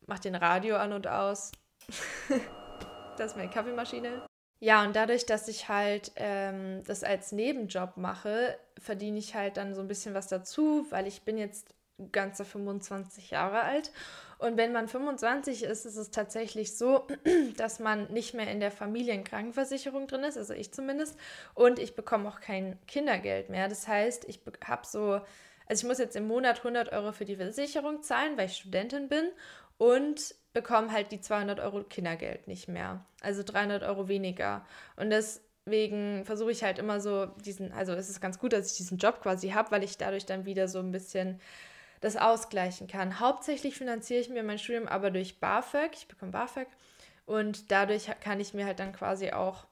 mach 0.06 0.18
den 0.18 0.34
Radio 0.34 0.76
an 0.76 0.94
und 0.94 1.06
aus. 1.06 1.52
das 3.18 3.32
ist 3.32 3.36
meine 3.36 3.50
Kaffeemaschine. 3.50 4.26
Ja, 4.58 4.84
und 4.84 4.96
dadurch, 4.96 5.26
dass 5.26 5.48
ich 5.48 5.68
halt 5.68 6.12
ähm, 6.16 6.82
das 6.86 7.04
als 7.04 7.32
Nebenjob 7.32 7.96
mache, 7.96 8.58
verdiene 8.78 9.18
ich 9.18 9.34
halt 9.34 9.58
dann 9.58 9.74
so 9.74 9.82
ein 9.82 9.88
bisschen 9.88 10.14
was 10.14 10.28
dazu, 10.28 10.86
weil 10.90 11.06
ich 11.06 11.22
bin 11.22 11.36
jetzt 11.36 11.74
ganze 12.12 12.44
25 12.44 13.30
Jahre 13.30 13.62
alt. 13.62 13.90
Und 14.38 14.56
wenn 14.58 14.72
man 14.72 14.86
25 14.86 15.62
ist, 15.62 15.86
ist 15.86 15.96
es 15.96 16.10
tatsächlich 16.10 16.76
so, 16.76 17.06
dass 17.56 17.80
man 17.80 18.12
nicht 18.12 18.34
mehr 18.34 18.50
in 18.50 18.60
der 18.60 18.70
Familienkrankenversicherung 18.70 20.06
drin 20.06 20.24
ist, 20.24 20.36
also 20.36 20.52
ich 20.52 20.72
zumindest. 20.72 21.18
Und 21.54 21.78
ich 21.78 21.94
bekomme 21.94 22.28
auch 22.28 22.40
kein 22.40 22.78
Kindergeld 22.86 23.48
mehr. 23.50 23.68
Das 23.68 23.88
heißt, 23.88 24.26
ich 24.28 24.40
habe 24.66 24.86
so, 24.86 25.20
also 25.66 25.84
ich 25.84 25.84
muss 25.84 25.98
jetzt 25.98 26.16
im 26.16 26.26
Monat 26.26 26.58
100 26.58 26.92
Euro 26.92 27.12
für 27.12 27.24
die 27.24 27.36
Versicherung 27.36 28.02
zahlen, 28.02 28.36
weil 28.36 28.46
ich 28.46 28.56
Studentin 28.56 29.08
bin. 29.08 29.30
Und 29.78 30.34
bekommen 30.56 30.90
halt 30.90 31.12
die 31.12 31.20
200 31.20 31.60
Euro 31.60 31.84
Kindergeld 31.84 32.48
nicht 32.48 32.66
mehr. 32.66 33.04
Also 33.20 33.42
300 33.42 33.82
Euro 33.82 34.08
weniger. 34.08 34.64
Und 34.96 35.10
deswegen 35.10 36.24
versuche 36.24 36.50
ich 36.50 36.64
halt 36.64 36.78
immer 36.78 36.98
so 36.98 37.26
diesen, 37.44 37.72
also 37.72 37.92
es 37.92 38.08
ist 38.08 38.22
ganz 38.22 38.38
gut, 38.38 38.54
dass 38.54 38.70
ich 38.70 38.78
diesen 38.78 38.96
Job 38.96 39.20
quasi 39.20 39.50
habe, 39.50 39.70
weil 39.70 39.84
ich 39.84 39.98
dadurch 39.98 40.24
dann 40.24 40.46
wieder 40.46 40.66
so 40.66 40.78
ein 40.78 40.92
bisschen 40.92 41.42
das 42.00 42.16
ausgleichen 42.16 42.86
kann. 42.86 43.20
Hauptsächlich 43.20 43.76
finanziere 43.76 44.20
ich 44.20 44.30
mir 44.30 44.42
mein 44.42 44.58
Studium 44.58 44.88
aber 44.88 45.10
durch 45.10 45.40
BAföG. 45.40 45.90
Ich 45.92 46.08
bekomme 46.08 46.32
BAföG 46.32 46.68
und 47.26 47.70
dadurch 47.70 48.08
kann 48.20 48.40
ich 48.40 48.54
mir 48.54 48.64
halt 48.64 48.78
dann 48.78 48.94
quasi 48.94 49.32
auch 49.32 49.66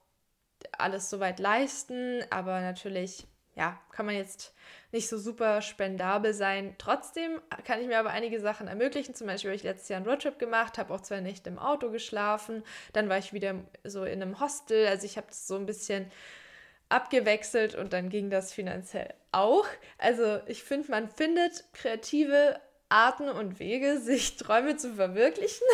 alles 0.77 1.09
soweit 1.09 1.39
leisten, 1.39 2.23
aber 2.29 2.61
natürlich 2.61 3.27
ja, 3.57 3.81
kann 3.93 4.07
man 4.07 4.17
jetzt 4.17 4.53
nicht 4.91 5.09
so 5.09 5.17
super 5.19 5.63
spendabel 5.63 6.35
sein. 6.35 6.75
Trotzdem 6.79 7.41
kann 7.65 7.81
ich 7.81 7.87
mir 7.87 7.99
aber 7.99 8.11
einige 8.11 8.41
Sachen 8.41 8.67
ermöglichen. 8.67 9.15
Zum 9.15 9.27
Beispiel 9.27 9.51
habe 9.51 9.57
ich 9.57 9.63
letztes 9.63 9.89
Jahr 9.89 9.99
einen 9.99 10.09
Roadtrip 10.09 10.39
gemacht, 10.39 10.79
habe 10.79 10.93
auch 10.93 11.01
zwei 11.01 11.21
Nächte 11.21 11.51
im 11.51 11.59
Auto 11.59 11.91
geschlafen. 11.91 12.65
Dann 12.93 13.09
war 13.09 13.19
ich 13.19 13.33
wieder 13.33 13.55
so 13.85 14.05
in 14.05 14.23
einem 14.23 14.41
Hostel. 14.41 14.87
Also 14.87 15.07
ich 15.07 15.17
habe 15.17 15.29
das 15.29 15.47
so 15.47 15.57
ein 15.57 15.67
bisschen 15.67 16.11
abgewechselt 16.89 17.75
und 17.75 17.93
dann 17.93 18.09
ging 18.09 18.31
das 18.31 18.53
finanziell 18.53 19.15
auch. 19.33 19.67
Also 19.99 20.41
ich 20.47 20.65
finde, 20.65 20.91
man 20.91 21.09
findet 21.09 21.65
kreative 21.73 22.61
Arten 22.89 23.29
und 23.29 23.59
Wege, 23.59 23.99
sich 24.01 24.37
Träume 24.37 24.77
zu 24.77 24.95
verwirklichen. 24.95 25.67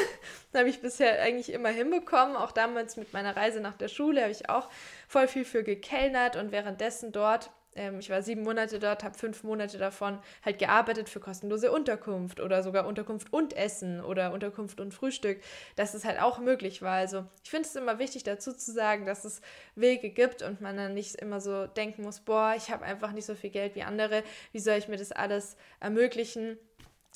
das 0.52 0.58
habe 0.60 0.68
ich 0.68 0.80
bisher 0.80 1.20
eigentlich 1.20 1.52
immer 1.52 1.70
hinbekommen. 1.70 2.36
Auch 2.36 2.52
damals 2.52 2.96
mit 2.96 3.12
meiner 3.12 3.36
Reise 3.36 3.60
nach 3.60 3.74
der 3.74 3.88
Schule 3.88 4.22
habe 4.22 4.32
ich 4.32 4.48
auch 4.48 4.68
voll 5.08 5.28
viel 5.28 5.44
für 5.44 5.62
gekellnert 5.62 6.36
und 6.36 6.52
währenddessen 6.52 7.12
dort 7.12 7.50
ich 7.74 8.10
war 8.10 8.20
sieben 8.22 8.42
Monate 8.42 8.80
dort, 8.80 9.04
habe 9.04 9.16
fünf 9.16 9.44
Monate 9.44 9.78
davon 9.78 10.18
halt 10.44 10.58
gearbeitet 10.58 11.08
für 11.08 11.20
kostenlose 11.20 11.70
Unterkunft 11.70 12.40
oder 12.40 12.64
sogar 12.64 12.86
Unterkunft 12.86 13.32
und 13.32 13.56
Essen 13.56 14.00
oder 14.00 14.32
Unterkunft 14.32 14.80
und 14.80 14.92
Frühstück, 14.92 15.40
dass 15.76 15.94
es 15.94 16.04
halt 16.04 16.20
auch 16.20 16.40
möglich 16.40 16.82
war. 16.82 16.94
Also 16.94 17.26
ich 17.44 17.50
finde 17.50 17.68
es 17.68 17.76
immer 17.76 18.00
wichtig 18.00 18.24
dazu 18.24 18.52
zu 18.52 18.72
sagen, 18.72 19.06
dass 19.06 19.24
es 19.24 19.40
Wege 19.76 20.10
gibt 20.10 20.42
und 20.42 20.60
man 20.60 20.76
dann 20.76 20.94
nicht 20.94 21.14
immer 21.16 21.40
so 21.40 21.68
denken 21.68 22.02
muss, 22.02 22.20
boah, 22.20 22.54
ich 22.56 22.72
habe 22.72 22.84
einfach 22.84 23.12
nicht 23.12 23.26
so 23.26 23.36
viel 23.36 23.50
Geld 23.50 23.76
wie 23.76 23.82
andere, 23.82 24.24
wie 24.50 24.58
soll 24.60 24.76
ich 24.76 24.88
mir 24.88 24.96
das 24.96 25.12
alles 25.12 25.56
ermöglichen? 25.78 26.58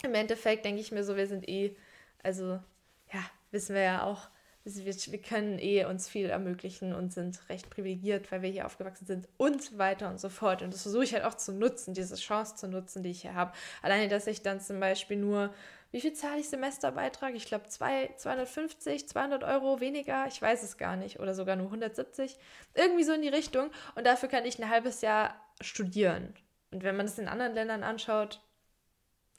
Im 0.04 0.14
Endeffekt 0.14 0.64
denke 0.64 0.80
ich 0.80 0.92
mir 0.92 1.02
so, 1.02 1.16
wir 1.16 1.26
sind 1.26 1.49
eh, 1.49 1.76
also 2.23 2.61
ja, 3.12 3.20
wissen 3.50 3.75
wir 3.75 3.82
ja 3.82 4.04
auch, 4.04 4.28
wir, 4.64 4.94
wir 4.94 5.21
können 5.21 5.59
eh 5.59 5.85
uns 5.85 6.09
viel 6.09 6.30
ermöglichen 6.30 6.94
und 6.94 7.12
sind 7.12 7.38
recht 7.50 7.68
privilegiert, 7.68 8.33
weil 8.33 8.42
wir 8.42 8.50
hier 8.50 8.66
aufgewachsen 8.66 9.06
sind 9.06 9.28
und 9.37 9.62
so 9.62 9.78
weiter 9.78 10.09
und 10.09 10.18
so 10.18 10.30
fort. 10.30 10.62
Und 10.62 10.73
das 10.73 10.83
versuche 10.83 11.04
ich 11.04 11.12
halt 11.12 11.25
auch 11.25 11.35
zu 11.35 11.52
nutzen, 11.52 11.92
diese 11.92 12.16
Chance 12.16 12.56
zu 12.56 12.68
nutzen, 12.68 13.02
die 13.02 13.11
ich 13.11 13.23
hier 13.23 13.35
habe. 13.35 13.52
Alleine, 13.83 14.09
dass 14.09 14.26
ich 14.26 14.42
dann 14.42 14.61
zum 14.61 14.80
Beispiel 14.80 15.18
nur, 15.18 15.52
wie 15.92 16.00
viel 16.00 16.14
zahle 16.14 16.40
ich 16.40 16.49
Semesterbeitrag? 16.49 17.35
Ich 17.35 17.44
glaube 17.44 17.68
250, 17.68 19.06
200 19.09 19.44
Euro 19.44 19.80
weniger, 19.80 20.26
ich 20.26 20.40
weiß 20.40 20.62
es 20.62 20.78
gar 20.78 20.97
nicht, 20.97 21.21
oder 21.21 21.35
sogar 21.35 21.56
nur 21.56 21.66
170. 21.66 22.37
Irgendwie 22.75 23.04
so 23.04 23.12
in 23.12 23.23
die 23.23 23.28
Richtung. 23.28 23.71
Und 23.94 24.06
dafür 24.06 24.30
kann 24.30 24.47
ich 24.47 24.59
ein 24.59 24.71
halbes 24.71 25.02
Jahr 25.02 25.35
studieren. 25.61 26.35
Und 26.71 26.83
wenn 26.83 26.97
man 26.97 27.06
es 27.06 27.18
in 27.18 27.28
anderen 27.28 27.54
Ländern 27.54 27.83
anschaut, 27.83 28.40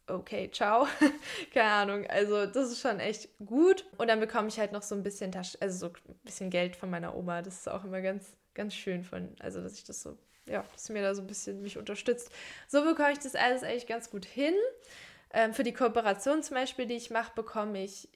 okay, 0.08 0.50
ciao. 0.52 0.88
Keine 1.54 1.70
Ahnung. 1.70 2.08
Also, 2.08 2.46
das 2.46 2.72
ist 2.72 2.82
schon 2.82 3.00
echt 3.00 3.30
gut. 3.46 3.86
Und 3.98 4.08
dann 4.08 4.20
bekomme 4.20 4.48
ich 4.48 4.60
halt 4.60 4.72
noch 4.72 4.84
so 4.84 4.96
ein 4.96 5.04
bisschen 5.04 5.32
Tasche, 5.32 5.58
also 5.62 5.88
so 5.88 5.94
ein 6.10 6.16
bisschen 6.24 6.50
Geld 6.50 6.76
von 6.76 6.90
meiner 6.90 7.16
Oma. 7.16 7.42
Das 7.42 7.56
ist 7.60 7.70
auch 7.70 7.84
immer 7.84 8.02
ganz, 8.02 8.36
ganz 8.54 8.74
schön 8.74 9.04
von, 9.04 9.36
also 9.40 9.62
dass 9.62 9.74
ich 9.74 9.84
das 9.84 10.02
so, 10.02 10.18
ja, 10.48 10.64
dass 10.74 10.90
mir 10.90 11.02
da 11.02 11.16
so 11.16 11.22
ein 11.22 11.28
bisschen 11.28 11.62
mich 11.62 11.78
unterstützt. 11.78 12.32
So 12.68 12.84
bekomme 12.84 13.12
ich 13.12 13.20
das 13.20 13.36
alles 13.36 13.64
eigentlich 13.64 13.88
ganz 13.88 14.10
gut 14.10 14.26
hin. 14.26 14.54
Ähm, 15.34 15.54
für 15.54 15.64
die 15.64 15.74
Kooperation 15.74 16.44
zum 16.44 16.56
Beispiel, 16.56 16.86
die 16.86 16.96
ich 16.96 17.10
mache, 17.10 17.34
bekomme 17.36 17.84
ich 17.84 18.08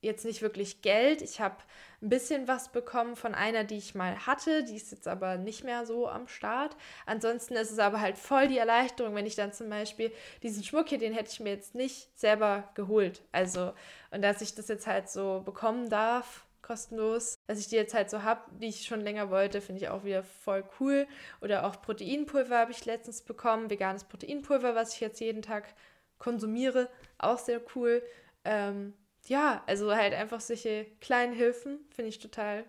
jetzt 0.00 0.24
nicht 0.24 0.42
wirklich 0.42 0.82
Geld. 0.82 1.22
Ich 1.22 1.40
habe 1.40 1.56
ein 2.00 2.08
bisschen 2.08 2.46
was 2.46 2.70
bekommen 2.70 3.16
von 3.16 3.34
einer, 3.34 3.64
die 3.64 3.78
ich 3.78 3.94
mal 3.94 4.26
hatte. 4.26 4.64
Die 4.64 4.76
ist 4.76 4.92
jetzt 4.92 5.08
aber 5.08 5.36
nicht 5.36 5.64
mehr 5.64 5.86
so 5.86 6.08
am 6.08 6.28
Start. 6.28 6.76
Ansonsten 7.06 7.54
ist 7.54 7.72
es 7.72 7.78
aber 7.78 8.00
halt 8.00 8.16
voll 8.16 8.48
die 8.48 8.58
Erleichterung, 8.58 9.14
wenn 9.14 9.26
ich 9.26 9.34
dann 9.34 9.52
zum 9.52 9.68
Beispiel 9.68 10.12
diesen 10.42 10.62
Schmuck 10.62 10.88
hier, 10.88 10.98
den 10.98 11.12
hätte 11.12 11.30
ich 11.32 11.40
mir 11.40 11.50
jetzt 11.50 11.74
nicht 11.74 12.16
selber 12.18 12.68
geholt. 12.74 13.22
Also, 13.32 13.72
und 14.10 14.22
dass 14.22 14.40
ich 14.40 14.54
das 14.54 14.68
jetzt 14.68 14.86
halt 14.86 15.08
so 15.08 15.42
bekommen 15.44 15.90
darf, 15.90 16.46
kostenlos, 16.62 17.38
dass 17.46 17.58
ich 17.58 17.68
die 17.68 17.76
jetzt 17.76 17.94
halt 17.94 18.10
so 18.10 18.22
habe, 18.22 18.42
die 18.60 18.68
ich 18.68 18.84
schon 18.84 19.00
länger 19.00 19.30
wollte, 19.30 19.60
finde 19.60 19.80
ich 19.82 19.88
auch 19.88 20.04
wieder 20.04 20.22
voll 20.22 20.64
cool. 20.78 21.08
Oder 21.40 21.66
auch 21.66 21.80
Proteinpulver 21.80 22.58
habe 22.58 22.72
ich 22.72 22.84
letztens 22.84 23.22
bekommen, 23.22 23.70
veganes 23.70 24.04
Proteinpulver, 24.04 24.74
was 24.74 24.94
ich 24.94 25.00
jetzt 25.00 25.20
jeden 25.20 25.42
Tag 25.42 25.74
konsumiere, 26.18 26.88
auch 27.16 27.38
sehr 27.38 27.60
cool. 27.74 28.02
Ähm, 28.44 28.92
ja, 29.28 29.62
also 29.66 29.94
halt 29.94 30.14
einfach 30.14 30.40
solche 30.40 30.86
kleinen 31.00 31.32
Hilfen 31.32 31.80
finde 31.90 32.08
ich 32.08 32.18
total, 32.18 32.64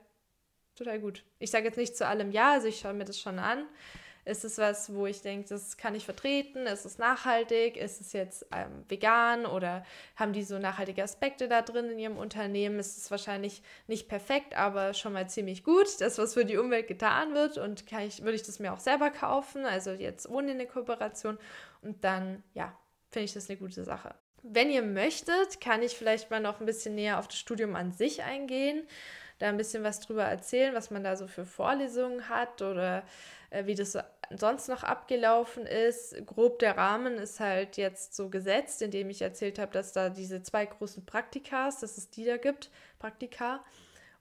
total 0.75 1.00
gut. 1.00 1.24
Ich 1.39 1.51
sage 1.51 1.66
jetzt 1.66 1.78
nicht 1.78 1.96
zu 1.96 2.06
allem 2.08 2.32
Ja, 2.32 2.54
also 2.54 2.68
ich 2.68 2.80
schaue 2.80 2.94
mir 2.94 3.06
das 3.06 3.20
schon 3.20 3.39
an. 3.39 3.66
Ist 4.25 4.44
es 4.46 4.60
was, 4.60 4.94
wo 4.94 5.08
ich 5.08 5.22
denke, 5.22 5.50
das 5.50 5.78
kann 5.78 5.96
ich 5.96 6.06
vertreten? 6.06 6.68
Ist 6.68 6.86
es 6.86 7.00
nachhaltig? 7.00 7.78
Ist 7.78 8.00
es 8.00 8.13
jetzt 8.13 8.46
ähm, 8.51 8.84
vegan 8.88 9.46
oder 9.46 9.84
haben 10.18 10.34
die 10.34 10.44
so 10.44 10.60
nachhaltige 10.60 11.01
Aspekte 11.04 11.48
da 11.48 11.62
drin 11.63 11.89
in 11.89 11.98
ihrem 11.98 12.18
Unternehmen? 12.18 12.78
Ist 12.78 12.98
es 12.98 13.10
wahrscheinlich 13.10 13.63
nicht 13.88 14.08
perfekt, 14.08 14.56
aber 14.56 14.94
schon 14.94 15.13
mal 15.13 15.28
ziemlich 15.30 15.63
gut, 15.63 16.00
das, 16.00 16.18
was 16.20 16.36
für 16.36 16.46
die 16.46 16.58
Umwelt 16.58 16.88
getan 16.88 17.34
wird. 17.34 17.58
Und 17.58 17.88
kann 17.88 18.01
ich, 18.04 18.22
würde 18.22 18.36
ich 18.36 18.44
das 18.44 18.60
mir 18.60 18.74
auch 18.74 18.80
selber 18.80 19.10
kaufen, 19.10 19.66
also 19.66 19.92
jetzt 19.92 20.30
ohne 20.30 20.51
eine 20.51 20.68
Kooperation. 20.68 21.39
Und 21.82 22.04
dann, 22.04 22.44
ja, 22.54 22.78
finde 23.10 23.25
ich 23.25 23.34
das 23.34 23.50
eine 23.50 23.58
gute 23.58 23.84
Sache. 23.84 24.13
Wenn 24.43 24.69
ihr 24.69 24.81
möchtet, 24.81 25.60
kann 25.62 25.81
ich 25.81 25.98
vielleicht 25.98 26.31
mal 26.31 26.39
noch 26.39 26.60
ein 26.60 26.65
bisschen 26.65 26.96
näher 26.96 27.19
auf 27.19 27.27
das 27.27 27.38
Studium 27.38 27.75
an 27.75 27.91
sich 27.91 28.24
eingehen, 28.24 28.88
da 29.39 29.48
ein 29.48 29.58
bisschen 29.58 29.84
was 29.84 30.00
drüber 30.00 30.24
erzählen, 30.24 30.74
was 30.74 30.91
man 30.91 31.03
da 31.03 31.15
so 31.15 31.27
für 31.27 31.46
Vorlesungen 31.46 32.29
hat 32.29 32.62
oder 32.62 33.03
äh, 33.50 33.65
wie 33.65 33.75
das 33.75 33.98
sonst 34.31 34.67
noch 34.67 34.84
abgelaufen 34.84 35.65
ist. 35.65 36.15
Grob 36.25 36.60
der 36.60 36.77
Rahmen 36.77 37.15
ist 37.15 37.39
halt 37.39 37.77
jetzt 37.77 38.15
so 38.15 38.29
gesetzt, 38.29 38.81
indem 38.81 39.10
ich 39.10 39.22
erzählt 39.22 39.60
habe, 39.60 39.72
dass 39.72 39.93
da 39.93 40.10
diese 40.10 40.43
zwei 40.43 40.65
großen 40.65 41.05
Praktikas, 41.05 41.79
dass 41.79 41.98
es 41.98 42.10
die 42.10 42.25
da 42.25 42.38
gibt, 42.38 42.69
Praktika. 43.00 43.63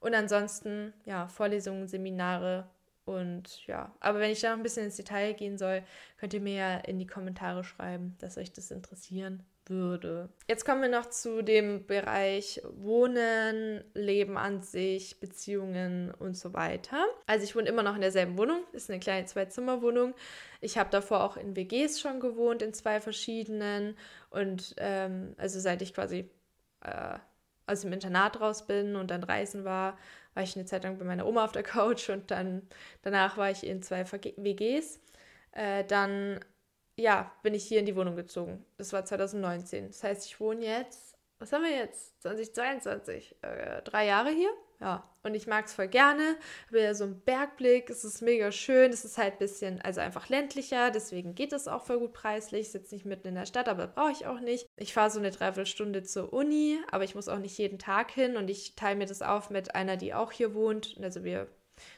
Und 0.01 0.15
ansonsten, 0.15 0.95
ja, 1.05 1.29
Vorlesungen, 1.29 1.89
Seminare 1.89 2.69
und 3.05 3.67
ja, 3.67 3.93
aber 4.01 4.21
wenn 4.21 4.31
ich 4.31 4.41
da 4.41 4.51
noch 4.51 4.59
ein 4.59 4.63
bisschen 4.63 4.85
ins 4.85 4.97
Detail 4.97 5.33
gehen 5.33 5.59
soll, 5.59 5.83
könnt 6.19 6.35
ihr 6.35 6.41
mir 6.41 6.55
ja 6.55 6.77
in 6.79 6.99
die 6.99 7.07
Kommentare 7.07 7.65
schreiben, 7.65 8.17
dass 8.21 8.39
euch 8.39 8.53
das 8.53 8.71
interessieren 8.71 9.45
würde. 9.69 10.29
Jetzt 10.49 10.65
kommen 10.65 10.83
wir 10.83 10.89
noch 10.89 11.07
zu 11.07 11.43
dem 11.43 11.87
Bereich 11.87 12.61
Wohnen, 12.65 13.85
Leben 13.95 14.37
an 14.37 14.63
sich, 14.63 15.21
Beziehungen 15.21 16.13
und 16.13 16.37
so 16.37 16.55
weiter. 16.55 17.05
Also 17.27 17.45
ich 17.45 17.55
wohne 17.55 17.69
immer 17.69 17.83
noch 17.83 17.95
in 17.95 18.01
derselben 18.01 18.39
Wohnung, 18.39 18.61
ist 18.73 18.91
eine 18.91 19.01
kleine 19.01 19.27
Zwei-Zimmer-Wohnung. 19.27 20.15
Ich 20.61 20.79
habe 20.79 20.91
davor 20.91 21.23
auch 21.25 21.37
in 21.37 21.57
WGs 21.57 22.01
schon 22.01 22.21
gewohnt, 22.21 22.63
in 22.63 22.75
zwei 22.75 23.01
verschiedenen. 23.01 23.97
Und 24.31 24.75
ähm, 24.79 25.35
also 25.39 25.61
seit 25.61 25.83
ich 25.83 25.95
quasi 25.95 26.31
äh, 26.83 27.19
aus 27.67 27.83
dem 27.83 27.93
Internat 27.93 28.41
raus 28.41 28.67
bin 28.67 28.97
und 28.97 29.11
dann 29.11 29.23
reisen 29.23 29.65
war, 29.65 29.99
war 30.35 30.43
ich 30.43 30.57
eine 30.57 30.65
Zeit 30.65 30.85
lang 30.85 30.99
bei 30.99 31.05
meiner 31.05 31.27
Oma 31.27 31.45
auf 31.45 31.53
der 31.53 31.63
Couch 31.63 32.09
und 32.11 32.31
dann 32.31 32.63
danach 33.03 33.37
war 33.37 33.51
ich 33.51 33.67
in 33.67 33.83
zwei 33.83 34.05
WGs. 34.11 35.01
Äh, 35.53 35.85
dann 35.85 36.41
ja, 36.99 37.33
bin 37.43 37.55
ich 37.55 37.65
hier 37.65 37.81
in 37.81 37.87
die 37.87 37.97
Wohnung 37.97 38.17
gezogen. 38.17 38.65
Das 38.77 38.93
war 38.93 39.05
2019. 39.05 39.89
Das 39.89 40.03
heißt, 40.03 40.27
ich 40.27 40.41
wohne 40.41 40.65
jetzt, 40.65 41.17
was 41.39 41.53
haben 41.53 41.63
wir 41.63 41.71
jetzt? 41.71 42.21
2022. 42.23 43.37
Äh, 43.43 43.83
drei 43.83 44.07
Jahre 44.07 44.31
hier. 44.31 44.51
Ja, 44.81 45.09
und 45.25 45.35
ich 45.35 45.49
mag 45.49 45.67
es 45.67 45.75
voll 45.75 45.89
gerne. 45.89 46.37
Habe 46.69 46.81
ja 46.81 46.95
so 46.95 47.05
einen 47.05 47.21
Bergblick, 47.21 47.91
es 47.91 48.05
ist 48.05 48.23
mega 48.23 48.53
schön. 48.53 48.93
Es 48.93 49.05
ist 49.05 49.19
halt 49.19 49.35
ein 49.35 49.39
bisschen, 49.39 49.81
also 49.81 50.01
einfach 50.01 50.29
ländlicher, 50.29 50.91
deswegen 50.91 51.35
geht 51.35 51.53
es 51.53 51.67
auch 51.67 51.85
voll 51.85 51.99
gut 51.99 52.13
preislich. 52.13 52.63
Ich 52.63 52.71
sitze 52.73 52.95
nicht 52.95 53.05
mitten 53.05 53.29
in 53.29 53.35
der 53.35 53.47
Stadt, 53.47 53.69
aber 53.69 53.89
brauche 53.89 54.13
ich 54.13 54.27
auch 54.27 54.41
nicht. 54.41 54.69
Ich 54.77 54.93
fahre 54.93 55.11
so 55.11 55.19
eine 55.19 55.33
Dreiviertelstunde 55.33 56.05
zur 56.05 56.33
Uni, 56.33 56.79
aber 56.93 57.03
ich 57.03 57.17
muss 57.17 57.29
auch 57.29 57.39
nicht 57.39 57.59
jeden 57.59 57.81
Tag 57.81 58.13
hin 58.13 58.37
und 58.37 58.49
ich 58.49 58.77
teile 58.77 58.97
mir 58.97 59.07
das 59.07 59.23
auf 59.23 59.51
mit 59.51 59.75
einer, 59.75 59.97
die 59.97 60.15
auch 60.15 60.31
hier 60.31 60.55
wohnt. 60.55 60.97
Also 61.03 61.25
wir 61.25 61.49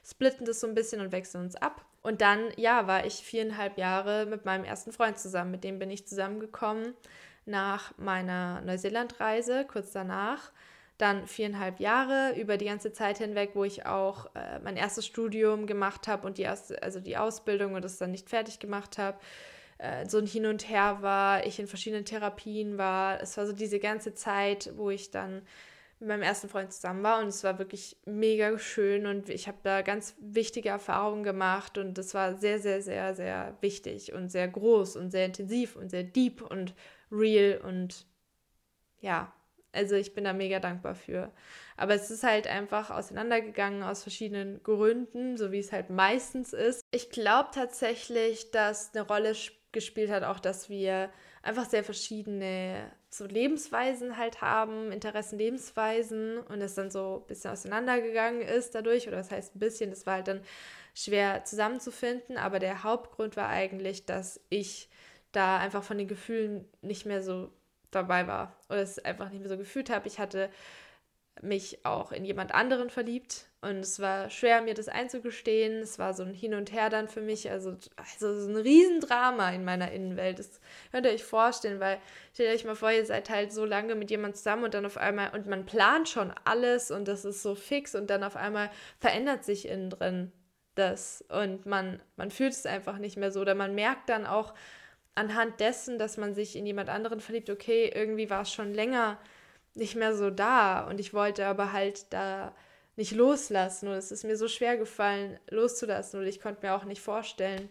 splitten 0.04 0.46
das 0.46 0.60
so 0.60 0.66
ein 0.66 0.74
bisschen 0.74 1.00
und 1.00 1.12
wechseln 1.12 1.44
uns 1.44 1.56
ab. 1.56 1.84
Und 2.02 2.22
dann, 2.22 2.48
ja, 2.56 2.86
war 2.86 3.04
ich 3.04 3.16
viereinhalb 3.16 3.76
Jahre 3.76 4.26
mit 4.26 4.44
meinem 4.44 4.64
ersten 4.64 4.92
Freund 4.92 5.18
zusammen. 5.18 5.50
Mit 5.50 5.64
dem 5.64 5.78
bin 5.78 5.90
ich 5.90 6.06
zusammengekommen 6.06 6.94
nach 7.44 7.96
meiner 7.98 8.60
Neuseeland-Reise, 8.62 9.66
kurz 9.66 9.92
danach. 9.92 10.52
Dann 10.96 11.26
viereinhalb 11.26 11.80
Jahre 11.80 12.34
über 12.38 12.56
die 12.56 12.66
ganze 12.66 12.92
Zeit 12.92 13.18
hinweg, 13.18 13.50
wo 13.54 13.64
ich 13.64 13.86
auch 13.86 14.34
äh, 14.34 14.58
mein 14.62 14.76
erstes 14.76 15.06
Studium 15.06 15.66
gemacht 15.66 16.08
habe 16.08 16.26
und 16.26 16.38
die 16.38 16.42
erste, 16.42 16.82
also 16.82 17.00
die 17.00 17.16
Ausbildung 17.16 17.74
und 17.74 17.84
das 17.84 17.98
dann 17.98 18.10
nicht 18.10 18.28
fertig 18.28 18.60
gemacht 18.60 18.98
habe. 18.98 19.18
Äh, 19.78 20.06
so 20.06 20.18
ein 20.18 20.26
Hin 20.26 20.46
und 20.46 20.68
Her 20.68 20.98
war, 21.00 21.46
ich 21.46 21.58
in 21.58 21.66
verschiedenen 21.66 22.04
Therapien 22.04 22.76
war. 22.76 23.20
Es 23.22 23.36
war 23.38 23.46
so 23.46 23.52
diese 23.52 23.78
ganze 23.78 24.14
Zeit, 24.14 24.72
wo 24.76 24.90
ich 24.90 25.10
dann 25.10 25.42
mit 26.00 26.08
meinem 26.08 26.22
ersten 26.22 26.48
Freund 26.48 26.72
zusammen 26.72 27.02
war 27.02 27.20
und 27.20 27.28
es 27.28 27.44
war 27.44 27.58
wirklich 27.58 27.96
mega 28.06 28.58
schön 28.58 29.06
und 29.06 29.28
ich 29.28 29.48
habe 29.48 29.58
da 29.62 29.82
ganz 29.82 30.16
wichtige 30.20 30.70
Erfahrungen 30.70 31.22
gemacht 31.22 31.78
und 31.78 31.98
das 31.98 32.14
war 32.14 32.36
sehr, 32.38 32.58
sehr, 32.58 32.82
sehr, 32.82 33.14
sehr 33.14 33.56
wichtig 33.60 34.12
und 34.12 34.30
sehr 34.30 34.48
groß 34.48 34.96
und 34.96 35.10
sehr 35.10 35.26
intensiv 35.26 35.76
und 35.76 35.90
sehr 35.90 36.04
deep 36.04 36.42
und 36.42 36.74
real 37.12 37.60
und 37.64 38.06
ja, 39.00 39.32
Also 39.72 39.94
ich 39.96 40.14
bin 40.14 40.24
da 40.24 40.32
mega 40.32 40.60
dankbar 40.60 40.94
für. 40.94 41.32
Aber 41.76 41.94
es 41.94 42.10
ist 42.10 42.24
halt 42.24 42.46
einfach 42.46 42.90
auseinandergegangen 42.90 43.82
aus 43.82 44.02
verschiedenen 44.02 44.62
Gründen, 44.62 45.36
so 45.36 45.52
wie 45.52 45.58
es 45.60 45.72
halt 45.72 45.90
meistens 45.90 46.52
ist. 46.52 46.82
Ich 46.92 47.10
glaube 47.10 47.50
tatsächlich, 47.54 48.50
dass 48.50 48.94
eine 48.94 49.06
Rolle 49.06 49.34
gespielt 49.72 50.10
hat 50.10 50.24
auch, 50.24 50.40
dass 50.40 50.68
wir 50.68 51.10
einfach 51.42 51.66
sehr 51.66 51.84
verschiedene 51.84 52.90
so 53.10 53.26
Lebensweisen 53.26 54.16
halt 54.16 54.40
haben, 54.40 54.92
Interessen, 54.92 55.38
Lebensweisen 55.38 56.38
und 56.38 56.60
es 56.60 56.74
dann 56.74 56.90
so 56.90 57.22
ein 57.22 57.26
bisschen 57.26 57.50
auseinandergegangen 57.50 58.40
ist 58.40 58.74
dadurch, 58.74 59.08
oder 59.08 59.16
das 59.16 59.30
heißt 59.30 59.56
ein 59.56 59.58
bisschen, 59.58 59.90
das 59.90 60.06
war 60.06 60.14
halt 60.14 60.28
dann 60.28 60.40
schwer 60.94 61.44
zusammenzufinden, 61.44 62.36
aber 62.36 62.60
der 62.60 62.84
Hauptgrund 62.84 63.36
war 63.36 63.48
eigentlich, 63.48 64.06
dass 64.06 64.40
ich 64.48 64.88
da 65.32 65.58
einfach 65.58 65.82
von 65.82 65.98
den 65.98 66.08
Gefühlen 66.08 66.68
nicht 66.82 67.04
mehr 67.04 67.22
so 67.22 67.50
dabei 67.90 68.26
war 68.26 68.56
oder 68.68 68.82
es 68.82 68.98
einfach 69.00 69.30
nicht 69.30 69.40
mehr 69.40 69.48
so 69.48 69.58
gefühlt 69.58 69.90
habe. 69.90 70.06
Ich 70.06 70.18
hatte 70.20 70.48
mich 71.42 71.84
auch 71.84 72.12
in 72.12 72.24
jemand 72.24 72.54
anderen 72.54 72.90
verliebt 72.90 73.46
und 73.62 73.80
es 73.80 74.00
war 74.00 74.30
schwer, 74.30 74.62
mir 74.62 74.72
das 74.72 74.88
einzugestehen. 74.88 75.80
Es 75.80 75.98
war 75.98 76.14
so 76.14 76.22
ein 76.22 76.32
Hin 76.32 76.54
und 76.54 76.72
Her 76.72 76.88
dann 76.88 77.08
für 77.08 77.20
mich, 77.20 77.50
also, 77.50 77.76
also 77.96 78.40
so 78.40 78.48
ein 78.48 78.56
Riesendrama 78.56 79.50
in 79.50 79.64
meiner 79.64 79.92
Innenwelt. 79.92 80.38
Das 80.38 80.60
könnt 80.90 81.04
ihr 81.04 81.12
euch 81.12 81.24
vorstellen, 81.24 81.78
weil 81.78 81.98
stellt 82.32 82.54
euch 82.54 82.64
mal 82.64 82.74
vor, 82.74 82.90
ihr 82.90 83.04
seid 83.04 83.28
halt 83.28 83.52
so 83.52 83.66
lange 83.66 83.94
mit 83.94 84.10
jemandem 84.10 84.36
zusammen 84.36 84.64
und 84.64 84.74
dann 84.74 84.86
auf 84.86 84.96
einmal, 84.96 85.34
und 85.34 85.46
man 85.46 85.66
plant 85.66 86.08
schon 86.08 86.32
alles 86.44 86.90
und 86.90 87.06
das 87.06 87.24
ist 87.26 87.42
so 87.42 87.54
fix 87.54 87.94
und 87.94 88.08
dann 88.08 88.24
auf 88.24 88.36
einmal 88.36 88.70
verändert 88.98 89.44
sich 89.44 89.68
innen 89.68 89.90
drin 89.90 90.32
das 90.74 91.22
und 91.28 91.66
man, 91.66 92.00
man 92.16 92.30
fühlt 92.30 92.52
es 92.52 92.64
einfach 92.64 92.98
nicht 92.98 93.16
mehr 93.16 93.30
so 93.30 93.40
oder 93.40 93.54
man 93.54 93.74
merkt 93.74 94.08
dann 94.08 94.24
auch 94.24 94.54
anhand 95.14 95.60
dessen, 95.60 95.98
dass 95.98 96.16
man 96.16 96.34
sich 96.34 96.56
in 96.56 96.64
jemand 96.64 96.88
anderen 96.88 97.20
verliebt, 97.20 97.50
okay, 97.50 97.90
irgendwie 97.94 98.30
war 98.30 98.42
es 98.42 98.52
schon 98.52 98.72
länger 98.72 99.18
nicht 99.80 99.96
mehr 99.96 100.14
so 100.14 100.30
da 100.30 100.86
und 100.86 101.00
ich 101.00 101.14
wollte 101.14 101.46
aber 101.46 101.72
halt 101.72 102.12
da 102.12 102.54
nicht 102.96 103.12
loslassen 103.12 103.88
und 103.88 103.94
es 103.94 104.12
ist 104.12 104.24
mir 104.24 104.36
so 104.36 104.46
schwer 104.46 104.76
gefallen, 104.76 105.40
loszulassen 105.48 106.20
und 106.20 106.26
ich 106.26 106.38
konnte 106.38 106.66
mir 106.66 106.74
auch 106.74 106.84
nicht 106.84 107.00
vorstellen, 107.00 107.70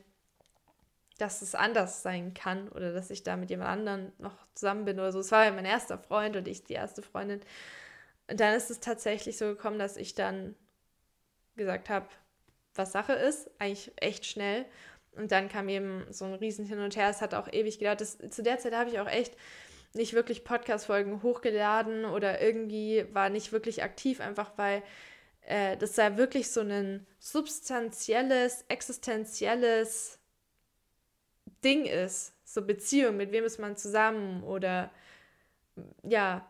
dass 1.19 1.43
es 1.43 1.53
anders 1.53 2.01
sein 2.01 2.33
kann 2.33 2.67
oder 2.69 2.93
dass 2.93 3.11
ich 3.11 3.21
da 3.21 3.37
mit 3.37 3.51
jemand 3.51 3.69
anderen 3.69 4.11
noch 4.17 4.35
zusammen 4.55 4.85
bin 4.85 4.99
oder 4.99 5.11
so. 5.11 5.19
Es 5.19 5.31
war 5.31 5.45
ja 5.45 5.51
mein 5.51 5.65
erster 5.65 5.99
Freund 5.99 6.35
und 6.35 6.47
ich 6.47 6.63
die 6.63 6.73
erste 6.73 7.03
Freundin. 7.03 7.41
Und 8.27 8.39
dann 8.39 8.55
ist 8.55 8.71
es 8.71 8.79
tatsächlich 8.79 9.37
so 9.37 9.45
gekommen, 9.45 9.77
dass 9.77 9.95
ich 9.95 10.15
dann 10.15 10.55
gesagt 11.55 11.89
habe, 11.89 12.07
was 12.73 12.91
Sache 12.91 13.13
ist, 13.13 13.51
eigentlich 13.59 13.91
echt 13.97 14.25
schnell. 14.25 14.65
Und 15.11 15.31
dann 15.31 15.47
kam 15.47 15.69
eben 15.69 16.07
so 16.09 16.25
ein 16.25 16.33
Riesen 16.33 16.65
hin 16.65 16.79
und 16.79 16.95
her. 16.95 17.09
Es 17.09 17.21
hat 17.21 17.35
auch 17.35 17.51
ewig 17.51 17.77
gedauert. 17.77 18.01
Das, 18.01 18.17
zu 18.29 18.41
der 18.41 18.57
Zeit 18.57 18.73
habe 18.73 18.89
ich 18.89 18.99
auch 18.99 19.07
echt 19.07 19.35
nicht 19.93 20.13
wirklich 20.13 20.43
Podcast-Folgen 20.43 21.23
hochgeladen 21.23 22.05
oder 22.05 22.41
irgendwie 22.41 23.05
war 23.11 23.29
nicht 23.29 23.51
wirklich 23.51 23.83
aktiv, 23.83 24.21
einfach 24.21 24.51
weil 24.57 24.83
äh, 25.41 25.77
das 25.77 25.95
ja 25.95 26.17
wirklich 26.17 26.51
so 26.51 26.61
ein 26.61 27.07
substanzielles, 27.19 28.65
existenzielles 28.67 30.19
Ding 31.63 31.85
ist. 31.85 32.33
So 32.43 32.61
Beziehung, 32.61 33.17
mit 33.17 33.31
wem 33.31 33.43
ist 33.43 33.59
man 33.59 33.77
zusammen 33.77 34.43
oder 34.43 34.91
ja, 36.03 36.49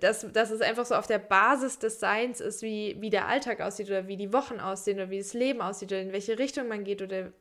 dass, 0.00 0.30
dass 0.32 0.50
es 0.50 0.62
einfach 0.62 0.86
so 0.86 0.94
auf 0.94 1.06
der 1.06 1.18
Basis 1.18 1.78
des 1.78 2.00
Seins 2.00 2.40
ist, 2.40 2.62
wie, 2.62 2.96
wie 3.00 3.10
der 3.10 3.28
Alltag 3.28 3.60
aussieht 3.60 3.88
oder 3.88 4.08
wie 4.08 4.16
die 4.16 4.32
Wochen 4.32 4.58
aussehen 4.58 4.98
oder 4.98 5.10
wie 5.10 5.18
das 5.18 5.34
Leben 5.34 5.60
aussieht 5.60 5.92
oder 5.92 6.00
in 6.00 6.12
welche 6.12 6.38
Richtung 6.38 6.68
man 6.68 6.82
geht 6.82 7.02
oder 7.02 7.32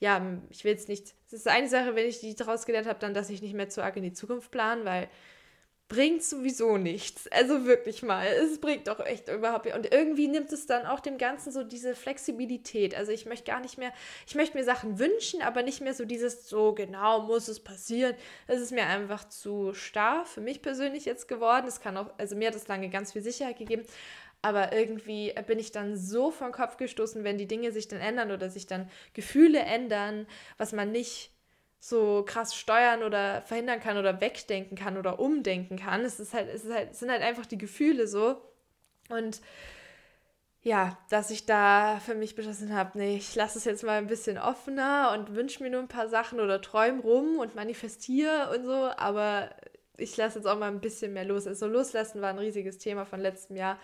ja, 0.00 0.20
ich 0.50 0.64
will 0.64 0.72
jetzt 0.72 0.88
nicht, 0.88 1.14
es 1.26 1.32
ist 1.32 1.48
eine 1.48 1.68
Sache, 1.68 1.94
wenn 1.94 2.08
ich 2.08 2.20
die 2.20 2.34
daraus 2.34 2.64
gelernt 2.64 2.88
habe, 2.88 2.98
dann, 2.98 3.12
dass 3.12 3.30
ich 3.30 3.42
nicht 3.42 3.54
mehr 3.54 3.68
zu 3.68 3.84
arg 3.84 3.96
in 3.96 4.02
die 4.02 4.12
Zukunft 4.14 4.50
plan, 4.50 4.84
weil 4.84 5.08
bringt 5.92 6.24
sowieso 6.24 6.78
nichts. 6.78 7.28
Also 7.28 7.66
wirklich 7.66 8.02
mal. 8.02 8.26
Es 8.26 8.58
bringt 8.58 8.88
doch 8.88 8.98
echt 9.00 9.28
überhaupt 9.28 9.66
nicht. 9.66 9.74
Und 9.74 9.92
irgendwie 9.92 10.26
nimmt 10.26 10.50
es 10.50 10.64
dann 10.64 10.86
auch 10.86 11.00
dem 11.00 11.18
Ganzen 11.18 11.52
so 11.52 11.64
diese 11.64 11.94
Flexibilität. 11.94 12.94
Also 12.94 13.12
ich 13.12 13.26
möchte 13.26 13.50
gar 13.50 13.60
nicht 13.60 13.76
mehr, 13.76 13.92
ich 14.26 14.34
möchte 14.34 14.56
mir 14.56 14.64
Sachen 14.64 14.98
wünschen, 14.98 15.42
aber 15.42 15.62
nicht 15.62 15.82
mehr 15.82 15.92
so 15.92 16.06
dieses, 16.06 16.48
so 16.48 16.72
genau 16.72 17.20
muss 17.24 17.46
es 17.48 17.60
passieren. 17.60 18.14
Das 18.46 18.62
ist 18.62 18.72
mir 18.72 18.86
einfach 18.86 19.28
zu 19.28 19.74
starr 19.74 20.24
für 20.24 20.40
mich 20.40 20.62
persönlich 20.62 21.04
jetzt 21.04 21.28
geworden. 21.28 21.66
Es 21.68 21.82
kann 21.82 21.98
auch, 21.98 22.08
also 22.16 22.36
mir 22.36 22.48
hat 22.48 22.54
es 22.54 22.68
lange 22.68 22.88
ganz 22.88 23.12
viel 23.12 23.22
Sicherheit 23.22 23.58
gegeben. 23.58 23.84
Aber 24.40 24.72
irgendwie 24.72 25.34
bin 25.46 25.58
ich 25.58 25.72
dann 25.72 25.98
so 25.98 26.30
vom 26.30 26.52
Kopf 26.52 26.78
gestoßen, 26.78 27.22
wenn 27.22 27.36
die 27.36 27.46
Dinge 27.46 27.70
sich 27.70 27.86
dann 27.86 28.00
ändern 28.00 28.30
oder 28.30 28.48
sich 28.48 28.66
dann 28.66 28.90
Gefühle 29.12 29.60
ändern, 29.60 30.26
was 30.56 30.72
man 30.72 30.90
nicht 30.90 31.31
so 31.84 32.22
krass 32.24 32.54
steuern 32.54 33.02
oder 33.02 33.42
verhindern 33.42 33.80
kann 33.80 33.96
oder 33.96 34.20
wegdenken 34.20 34.76
kann 34.76 34.96
oder 34.96 35.18
umdenken 35.18 35.76
kann. 35.76 36.02
Es 36.02 36.20
ist 36.20 36.32
halt, 36.32 36.48
es 36.48 36.64
ist 36.64 36.72
halt, 36.72 36.94
sind 36.94 37.10
halt 37.10 37.22
einfach 37.22 37.44
die 37.44 37.58
Gefühle 37.58 38.06
so. 38.06 38.40
Und 39.08 39.40
ja, 40.62 40.96
dass 41.10 41.32
ich 41.32 41.44
da 41.44 41.98
für 41.98 42.14
mich 42.14 42.36
beschlossen 42.36 42.72
habe, 42.72 42.96
nee, 42.96 43.16
ich 43.16 43.34
lasse 43.34 43.58
es 43.58 43.64
jetzt 43.64 43.82
mal 43.82 43.98
ein 43.98 44.06
bisschen 44.06 44.38
offener 44.38 45.12
und 45.12 45.34
wünsche 45.34 45.60
mir 45.60 45.70
nur 45.70 45.80
ein 45.80 45.88
paar 45.88 46.08
Sachen 46.08 46.38
oder 46.38 46.60
träume 46.60 47.02
rum 47.02 47.38
und 47.38 47.56
manifestiere 47.56 48.56
und 48.56 48.64
so, 48.64 48.90
aber 48.96 49.50
ich 49.96 50.16
lasse 50.16 50.38
jetzt 50.38 50.46
auch 50.46 50.58
mal 50.58 50.68
ein 50.68 50.80
bisschen 50.80 51.12
mehr 51.12 51.24
los. 51.24 51.46
Also 51.46 51.66
loslassen 51.66 52.20
war 52.20 52.30
ein 52.30 52.38
riesiges 52.38 52.78
Thema 52.78 53.04
von 53.04 53.20
letztem 53.20 53.56
Jahr 53.56 53.78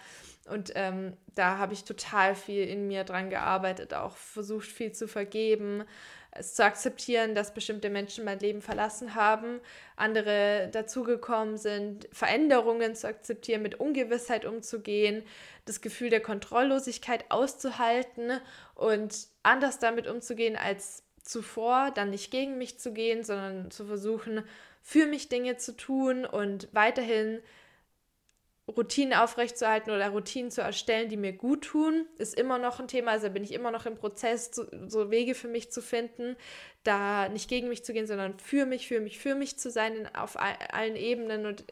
und 0.48 0.72
ähm, 0.74 1.16
da 1.34 1.58
habe 1.58 1.74
ich 1.74 1.84
total 1.84 2.34
viel 2.34 2.64
in 2.64 2.86
mir 2.86 3.04
dran 3.04 3.30
gearbeitet, 3.30 3.94
auch 3.94 4.16
versucht 4.16 4.68
viel 4.68 4.92
zu 4.92 5.06
vergeben, 5.06 5.84
es 6.30 6.54
zu 6.54 6.64
akzeptieren, 6.64 7.34
dass 7.34 7.54
bestimmte 7.54 7.90
Menschen 7.90 8.24
mein 8.24 8.38
Leben 8.38 8.60
verlassen 8.60 9.14
haben, 9.14 9.60
andere 9.96 10.68
dazugekommen 10.72 11.56
sind, 11.56 12.08
Veränderungen 12.12 12.94
zu 12.94 13.08
akzeptieren, 13.08 13.62
mit 13.62 13.80
Ungewissheit 13.80 14.44
umzugehen, 14.44 15.24
das 15.64 15.80
Gefühl 15.80 16.10
der 16.10 16.20
Kontrolllosigkeit 16.20 17.24
auszuhalten 17.30 18.40
und 18.74 19.28
anders 19.42 19.78
damit 19.78 20.06
umzugehen 20.06 20.56
als 20.56 21.02
zuvor, 21.22 21.90
dann 21.94 22.10
nicht 22.10 22.30
gegen 22.30 22.56
mich 22.56 22.78
zu 22.78 22.92
gehen, 22.92 23.22
sondern 23.24 23.70
zu 23.70 23.86
versuchen, 23.86 24.44
für 24.88 25.04
mich 25.04 25.28
Dinge 25.28 25.58
zu 25.58 25.76
tun 25.76 26.24
und 26.24 26.66
weiterhin 26.72 27.42
Routinen 28.66 29.12
aufrechtzuerhalten 29.12 29.90
oder 29.90 30.08
Routinen 30.08 30.50
zu 30.50 30.62
erstellen, 30.62 31.10
die 31.10 31.18
mir 31.18 31.34
gut 31.34 31.64
tun, 31.66 32.06
ist 32.16 32.34
immer 32.34 32.56
noch 32.56 32.80
ein 32.80 32.88
Thema. 32.88 33.10
Also 33.10 33.28
bin 33.28 33.44
ich 33.44 33.52
immer 33.52 33.70
noch 33.70 33.84
im 33.84 33.96
Prozess, 33.96 34.50
so, 34.50 34.64
so, 34.86 35.10
Wege 35.10 35.34
für 35.34 35.48
mich 35.48 35.70
zu 35.70 35.82
finden, 35.82 36.36
da 36.84 37.28
nicht 37.28 37.50
gegen 37.50 37.68
mich 37.68 37.84
zu 37.84 37.92
gehen, 37.92 38.06
sondern 38.06 38.38
für 38.38 38.64
mich, 38.64 38.88
für 38.88 39.00
mich, 39.00 39.18
für 39.18 39.34
mich 39.34 39.58
zu 39.58 39.70
sein 39.70 39.94
in, 39.94 40.14
auf 40.14 40.38
allen 40.38 40.96
Ebenen 40.96 41.44
und 41.44 41.64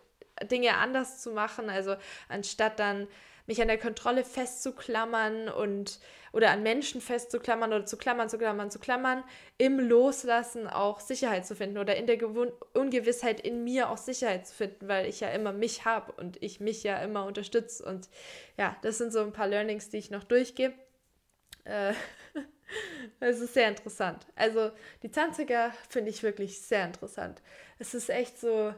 Dinge 0.51 0.77
anders 0.77 1.23
zu 1.23 1.31
machen. 1.31 1.71
Also 1.71 1.97
anstatt 2.29 2.79
dann 2.79 3.09
mich 3.47 3.63
an 3.63 3.69
der 3.69 3.79
Kontrolle 3.79 4.25
festzuklammern 4.25 5.49
und 5.49 6.01
oder 6.37 6.51
an 6.51 6.63
Menschen 6.63 7.01
festzuklammern 7.01 7.73
oder 7.73 7.87
zu 7.87 7.97
klammern, 7.97 8.29
zu 8.29 8.37
klammern, 8.37 8.71
zu 8.71 8.79
klammern, 8.79 9.25
im 9.57 9.81
Loslassen 9.81 10.67
auch 10.67 11.01
Sicherheit 11.01 11.47
zu 11.47 11.57
finden 11.57 11.79
oder 11.79 11.97
in 11.97 12.07
der 12.07 12.19
Gewun 12.19 12.53
Ungewissheit 12.75 13.41
in 13.41 13.65
mir 13.65 13.89
auch 13.89 13.97
Sicherheit 13.97 14.47
zu 14.47 14.55
finden, 14.55 14.87
weil 14.87 15.07
ich 15.07 15.21
ja 15.21 15.31
immer 15.31 15.53
mich 15.53 15.87
habe 15.87 16.13
und 16.13 16.43
ich 16.43 16.61
mich 16.61 16.83
ja 16.83 16.99
immer 16.99 17.25
unterstütze. 17.25 17.83
Und 17.83 18.11
ja, 18.59 18.77
das 18.83 18.99
sind 18.99 19.15
so 19.15 19.21
ein 19.21 19.33
paar 19.33 19.49
Learnings, 19.49 19.89
die 19.89 19.97
ich 19.97 20.11
noch 20.11 20.25
durchgehe. 20.25 20.75
Äh, 21.65 21.95
es 23.21 23.41
ist 23.41 23.55
sehr 23.55 23.69
interessant. 23.69 24.27
Also 24.35 24.73
die 25.03 25.11
Zanziger 25.11 25.73
finde 25.89 26.11
ich 26.11 26.23
wirklich 26.23 26.61
sehr 26.61 26.85
interessant. 26.85 27.41
Es 27.79 27.95
ist 27.95 28.11
echt 28.11 28.39
so 28.39 28.75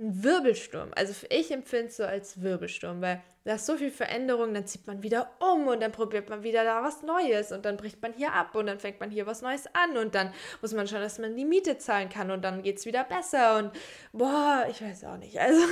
ein 0.00 0.24
Wirbelsturm. 0.24 0.90
Also 0.96 1.26
ich 1.28 1.50
empfinde 1.50 1.88
es 1.88 1.98
so 1.98 2.04
als 2.04 2.40
Wirbelsturm, 2.40 3.02
weil 3.02 3.22
da 3.44 3.54
ist 3.54 3.66
so 3.66 3.76
viel 3.76 3.90
Veränderung, 3.90 4.52
dann 4.52 4.66
zieht 4.66 4.86
man 4.86 5.02
wieder 5.02 5.30
um 5.40 5.66
und 5.66 5.80
dann 5.80 5.92
probiert 5.92 6.28
man 6.28 6.42
wieder 6.42 6.62
da 6.64 6.82
was 6.82 7.02
Neues 7.02 7.52
und 7.52 7.64
dann 7.64 7.76
bricht 7.76 8.02
man 8.02 8.12
hier 8.12 8.32
ab 8.32 8.54
und 8.54 8.66
dann 8.66 8.78
fängt 8.78 9.00
man 9.00 9.10
hier 9.10 9.26
was 9.26 9.40
Neues 9.40 9.64
an 9.72 9.96
und 9.96 10.14
dann 10.14 10.32
muss 10.60 10.74
man 10.74 10.86
schauen, 10.86 11.00
dass 11.00 11.18
man 11.18 11.36
die 11.36 11.46
Miete 11.46 11.78
zahlen 11.78 12.08
kann 12.10 12.30
und 12.30 12.42
dann 12.42 12.62
geht 12.62 12.78
es 12.78 12.86
wieder 12.86 13.04
besser 13.04 13.58
und 13.58 13.72
boah, 14.12 14.66
ich 14.70 14.82
weiß 14.82 15.04
auch 15.04 15.16
nicht. 15.16 15.38
Also 15.40 15.62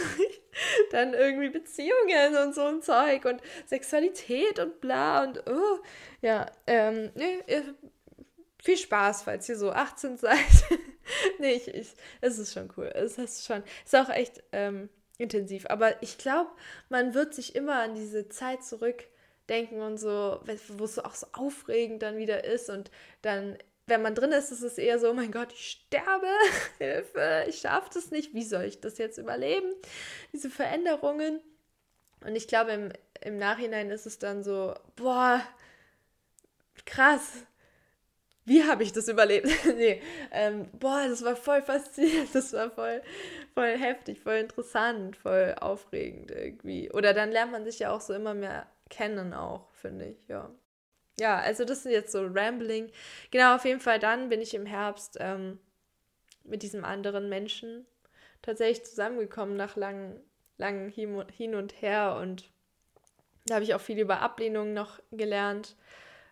dann 0.93 1.12
irgendwie 1.12 1.51
Beziehungen 1.51 2.37
und 2.43 2.55
so 2.55 2.62
ein 2.62 2.81
Zeug 2.81 3.25
und 3.27 3.43
Sexualität 3.67 4.59
und 4.59 4.81
bla 4.81 5.25
und 5.25 5.43
oh, 5.47 5.79
ja, 6.23 6.47
ähm, 6.67 7.11
nee, 7.14 7.43
viel 8.62 8.77
Spaß, 8.77 9.23
falls 9.23 9.49
ihr 9.49 9.57
so 9.57 9.71
18 9.71 10.16
seid. 10.18 10.38
nee, 11.38 11.53
ich, 11.53 11.68
ich, 11.68 11.94
es 12.21 12.38
ist 12.38 12.53
schon 12.53 12.71
cool. 12.77 12.90
Es 12.94 13.18
ist 13.18 13.47
schon, 13.47 13.62
ist 13.85 13.97
auch 13.97 14.11
echt 14.11 14.42
ähm, 14.53 14.88
intensiv. 15.18 15.66
Aber 15.68 16.03
ich 16.03 16.18
glaube, 16.18 16.51
man 16.88 17.14
wird 17.14 17.35
sich 17.35 17.55
immer 17.55 17.83
an 17.83 17.94
diese 17.94 18.29
Zeit 18.29 18.64
zurückdenken 18.64 19.81
und 19.81 19.99
so, 19.99 20.40
wo 20.77 20.85
es 20.85 20.99
auch 20.99 21.14
so 21.14 21.27
aufregend 21.33 22.03
dann 22.03 22.18
wieder 22.18 22.44
ist 22.44 22.71
und 22.71 22.90
dann 23.23 23.57
wenn 23.88 24.03
man 24.03 24.14
drin 24.14 24.33
ist, 24.33 24.53
ist 24.53 24.62
es 24.62 24.79
eher 24.79 24.99
so, 24.99 25.11
oh 25.11 25.14
mein 25.14 25.33
Gott, 25.33 25.53
ich 25.53 25.71
sterbe, 25.71 26.29
Hilfe, 26.79 27.47
ich 27.49 27.61
schaffe 27.61 27.90
das 27.94 28.11
nicht, 28.11 28.35
wie 28.35 28.44
soll 28.44 28.64
ich 28.64 28.81
das 28.81 28.99
jetzt 28.99 29.18
überleben? 29.18 29.73
Diese 30.33 30.51
Veränderungen. 30.51 31.40
Und 32.25 32.37
ich 32.37 32.49
glaube, 32.49 32.73
im, 32.73 32.92
im 33.23 33.38
Nachhinein 33.38 33.90
ist 33.90 34.07
es 34.07 34.18
dann 34.18 34.42
so, 34.42 34.75
boah, 34.97 35.42
krass, 36.85 37.47
wie 38.49 38.65
habe 38.65 38.83
ich 38.83 38.93
das 38.93 39.09
überlebt? 39.09 39.49
nee, 39.77 40.03
ähm, 40.33 40.69
boah, 40.79 41.05
das 41.09 41.25
war 41.25 41.37
voll 41.37 41.63
faszinierend, 41.63 42.35
das 42.35 42.53
war 42.53 42.71
voll, 42.71 43.03
voll 43.55 43.77
heftig, 43.77 44.21
voll 44.21 44.37
interessant, 44.37 45.17
voll 45.17 45.55
aufregend 45.61 46.31
irgendwie. 46.31 46.91
Oder 46.91 47.15
dann 47.15 47.31
lernt 47.31 47.53
man 47.53 47.65
sich 47.65 47.79
ja 47.79 47.91
auch 47.91 48.01
so 48.01 48.15
immer 48.15 48.35
mehr 48.35 48.67
kennen 48.89 49.35
auch, 49.35 49.71
finde 49.73 50.07
ich, 50.07 50.29
ja. 50.29 50.51
Ja, 51.21 51.39
also 51.39 51.65
das 51.65 51.83
sind 51.83 51.93
jetzt 51.93 52.13
so 52.13 52.27
Rambling. 52.27 52.91
Genau, 53.31 53.57
auf 53.57 53.65
jeden 53.65 53.81
Fall 53.81 53.99
dann 53.99 54.29
bin 54.29 54.41
ich 54.41 54.55
im 54.55 54.67
Herbst 54.67 55.19
ähm, 55.21 55.59
mit 56.45 56.63
diesem 56.63 56.85
anderen 56.85 57.29
Menschen 57.29 57.87
tatsächlich 58.41 58.87
zusammengekommen 58.87 59.57
nach 59.57 59.77
langen, 59.77 60.21
langen 60.57 60.89
Hin 60.89 61.55
und 61.55 61.83
Her 61.83 62.19
und 62.21 62.51
da 63.47 63.55
habe 63.55 63.65
ich 63.65 63.75
auch 63.75 63.81
viel 63.81 63.99
über 63.99 64.21
Ablehnung 64.21 64.75
noch 64.75 65.01
gelernt 65.11 65.77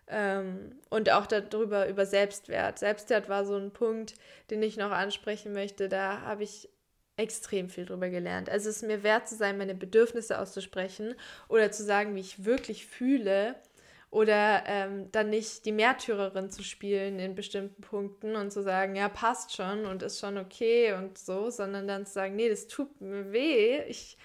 ähm, 0.07 0.79
und 0.89 1.11
auch 1.11 1.25
darüber, 1.25 1.87
über 1.87 2.05
Selbstwert. 2.05 2.79
Selbstwert 2.79 3.29
war 3.29 3.45
so 3.45 3.55
ein 3.55 3.71
Punkt, 3.71 4.15
den 4.49 4.63
ich 4.63 4.77
noch 4.77 4.91
ansprechen 4.91 5.53
möchte. 5.53 5.89
Da 5.89 6.21
habe 6.21 6.43
ich 6.43 6.69
extrem 7.17 7.69
viel 7.69 7.85
drüber 7.85 8.09
gelernt. 8.09 8.49
Also 8.49 8.69
es 8.69 8.77
ist 8.77 8.87
mir 8.87 9.03
wert 9.03 9.27
zu 9.27 9.35
sein, 9.35 9.57
meine 9.57 9.75
Bedürfnisse 9.75 10.39
auszusprechen 10.39 11.15
oder 11.49 11.71
zu 11.71 11.83
sagen, 11.83 12.15
wie 12.15 12.21
ich 12.21 12.45
wirklich 12.45 12.85
fühle 12.85 13.55
oder 14.09 14.63
ähm, 14.67 15.11
dann 15.11 15.29
nicht 15.29 15.65
die 15.65 15.71
Märtyrerin 15.71 16.49
zu 16.49 16.63
spielen 16.63 17.19
in 17.19 17.35
bestimmten 17.35 17.81
Punkten 17.81 18.35
und 18.35 18.51
zu 18.51 18.63
sagen, 18.63 18.95
ja, 18.95 19.09
passt 19.09 19.55
schon 19.55 19.85
und 19.85 20.03
ist 20.03 20.19
schon 20.19 20.37
okay 20.37 20.93
und 20.93 21.17
so, 21.17 21.49
sondern 21.49 21.87
dann 21.87 22.05
zu 22.05 22.13
sagen, 22.13 22.35
nee, 22.35 22.49
das 22.49 22.67
tut 22.67 23.01
mir 23.01 23.31
weh, 23.33 23.81
ich 23.87 24.17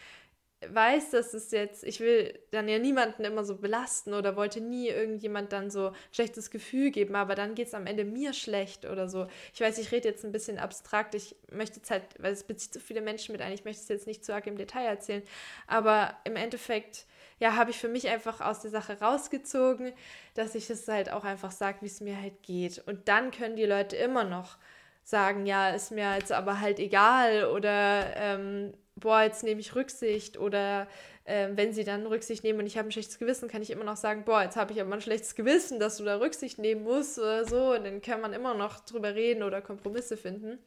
weiß, 0.68 1.10
dass 1.10 1.34
es 1.34 1.50
jetzt, 1.50 1.84
ich 1.84 2.00
will 2.00 2.38
dann 2.50 2.68
ja 2.68 2.78
niemanden 2.78 3.24
immer 3.24 3.44
so 3.44 3.56
belasten 3.56 4.14
oder 4.14 4.36
wollte 4.36 4.60
nie 4.60 4.88
irgendjemand 4.88 5.52
dann 5.52 5.70
so 5.70 5.88
ein 5.88 5.94
schlechtes 6.12 6.50
Gefühl 6.50 6.90
geben, 6.90 7.14
aber 7.14 7.34
dann 7.34 7.54
geht 7.54 7.68
es 7.68 7.74
am 7.74 7.86
Ende 7.86 8.04
mir 8.04 8.32
schlecht 8.32 8.84
oder 8.84 9.08
so. 9.08 9.26
Ich 9.54 9.60
weiß, 9.60 9.78
ich 9.78 9.92
rede 9.92 10.08
jetzt 10.08 10.24
ein 10.24 10.32
bisschen 10.32 10.58
abstrakt, 10.58 11.14
ich 11.14 11.36
möchte 11.50 11.76
jetzt 11.76 11.90
halt, 11.90 12.04
weil 12.18 12.32
es 12.32 12.44
bezieht 12.44 12.74
so 12.74 12.80
viele 12.80 13.00
Menschen 13.00 13.32
mit 13.32 13.42
ein, 13.42 13.52
ich 13.52 13.64
möchte 13.64 13.82
es 13.82 13.88
jetzt 13.88 14.06
nicht 14.06 14.24
zu 14.24 14.34
arg 14.34 14.46
im 14.46 14.56
Detail 14.56 14.86
erzählen, 14.86 15.22
aber 15.66 16.16
im 16.24 16.36
Endeffekt, 16.36 17.06
ja, 17.38 17.56
habe 17.56 17.70
ich 17.70 17.78
für 17.78 17.88
mich 17.88 18.08
einfach 18.08 18.40
aus 18.40 18.60
der 18.60 18.70
Sache 18.70 19.00
rausgezogen, 19.00 19.92
dass 20.34 20.54
ich 20.54 20.70
es 20.70 20.86
halt 20.86 21.10
auch 21.10 21.24
einfach 21.24 21.50
sage, 21.50 21.78
wie 21.80 21.86
es 21.86 22.00
mir 22.00 22.20
halt 22.20 22.42
geht. 22.42 22.82
Und 22.86 23.08
dann 23.08 23.30
können 23.30 23.56
die 23.56 23.64
Leute 23.64 23.96
immer 23.96 24.24
noch 24.24 24.58
sagen, 25.04 25.46
ja, 25.46 25.70
ist 25.70 25.90
mir 25.90 26.14
jetzt 26.14 26.32
aber 26.32 26.60
halt 26.60 26.78
egal 26.78 27.46
oder 27.46 28.16
ähm, 28.16 28.72
boah, 28.96 29.22
jetzt 29.22 29.42
nehme 29.42 29.60
ich 29.60 29.74
Rücksicht 29.74 30.38
oder 30.38 30.86
äh, 31.24 31.48
wenn 31.54 31.72
sie 31.72 31.84
dann 31.84 32.06
Rücksicht 32.06 32.44
nehmen 32.44 32.60
und 32.60 32.66
ich 32.66 32.78
habe 32.78 32.88
ein 32.88 32.92
schlechtes 32.92 33.18
Gewissen, 33.18 33.48
kann 33.48 33.62
ich 33.62 33.70
immer 33.70 33.84
noch 33.84 33.96
sagen, 33.96 34.24
boah, 34.24 34.42
jetzt 34.42 34.56
habe 34.56 34.72
ich 34.72 34.80
aber 34.80 34.92
ein 34.92 35.00
schlechtes 35.00 35.34
Gewissen, 35.34 35.78
dass 35.80 35.96
du 35.96 36.04
da 36.04 36.18
Rücksicht 36.18 36.58
nehmen 36.58 36.82
musst 36.82 37.18
oder 37.18 37.44
so 37.44 37.74
und 37.74 37.84
dann 37.84 38.02
kann 38.02 38.20
man 38.20 38.32
immer 38.32 38.54
noch 38.54 38.80
drüber 38.80 39.14
reden 39.14 39.42
oder 39.42 39.62
Kompromisse 39.62 40.16
finden. 40.16 40.58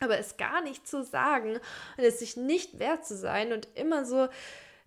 Aber 0.00 0.18
es 0.18 0.36
gar 0.36 0.60
nicht 0.62 0.88
zu 0.88 1.04
sagen 1.04 1.54
und 1.96 2.04
es 2.04 2.18
sich 2.18 2.36
nicht 2.36 2.78
wert 2.78 3.06
zu 3.06 3.16
sein 3.16 3.52
und 3.52 3.68
immer 3.74 4.04
so 4.04 4.28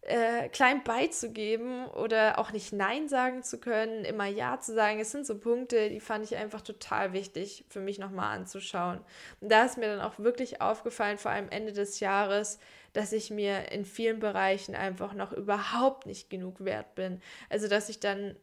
äh, 0.01 0.47
klein 0.49 0.83
beizugeben 0.83 1.85
oder 1.87 2.39
auch 2.39 2.51
nicht 2.51 2.71
Nein 2.71 3.09
sagen 3.09 3.43
zu 3.43 3.59
können, 3.59 4.05
immer 4.05 4.25
Ja 4.25 4.59
zu 4.59 4.73
sagen. 4.73 4.99
Es 4.99 5.11
sind 5.11 5.25
so 5.25 5.37
Punkte, 5.37 5.89
die 5.89 5.99
fand 5.99 6.23
ich 6.23 6.37
einfach 6.37 6.61
total 6.61 7.13
wichtig 7.13 7.65
für 7.69 7.81
mich 7.81 7.99
nochmal 7.99 8.37
anzuschauen. 8.37 8.99
Und 9.41 9.51
da 9.51 9.65
ist 9.65 9.77
mir 9.77 9.87
dann 9.87 10.01
auch 10.01 10.17
wirklich 10.19 10.61
aufgefallen, 10.61 11.17
vor 11.17 11.31
allem 11.31 11.49
Ende 11.49 11.73
des 11.73 11.99
Jahres, 11.99 12.59
dass 12.93 13.11
ich 13.11 13.31
mir 13.31 13.71
in 13.71 13.85
vielen 13.85 14.19
Bereichen 14.19 14.75
einfach 14.75 15.13
noch 15.13 15.33
überhaupt 15.33 16.05
nicht 16.05 16.29
genug 16.29 16.63
wert 16.63 16.95
bin. 16.95 17.21
Also, 17.49 17.67
dass 17.67 17.89
ich 17.89 17.99
dann 17.99 18.35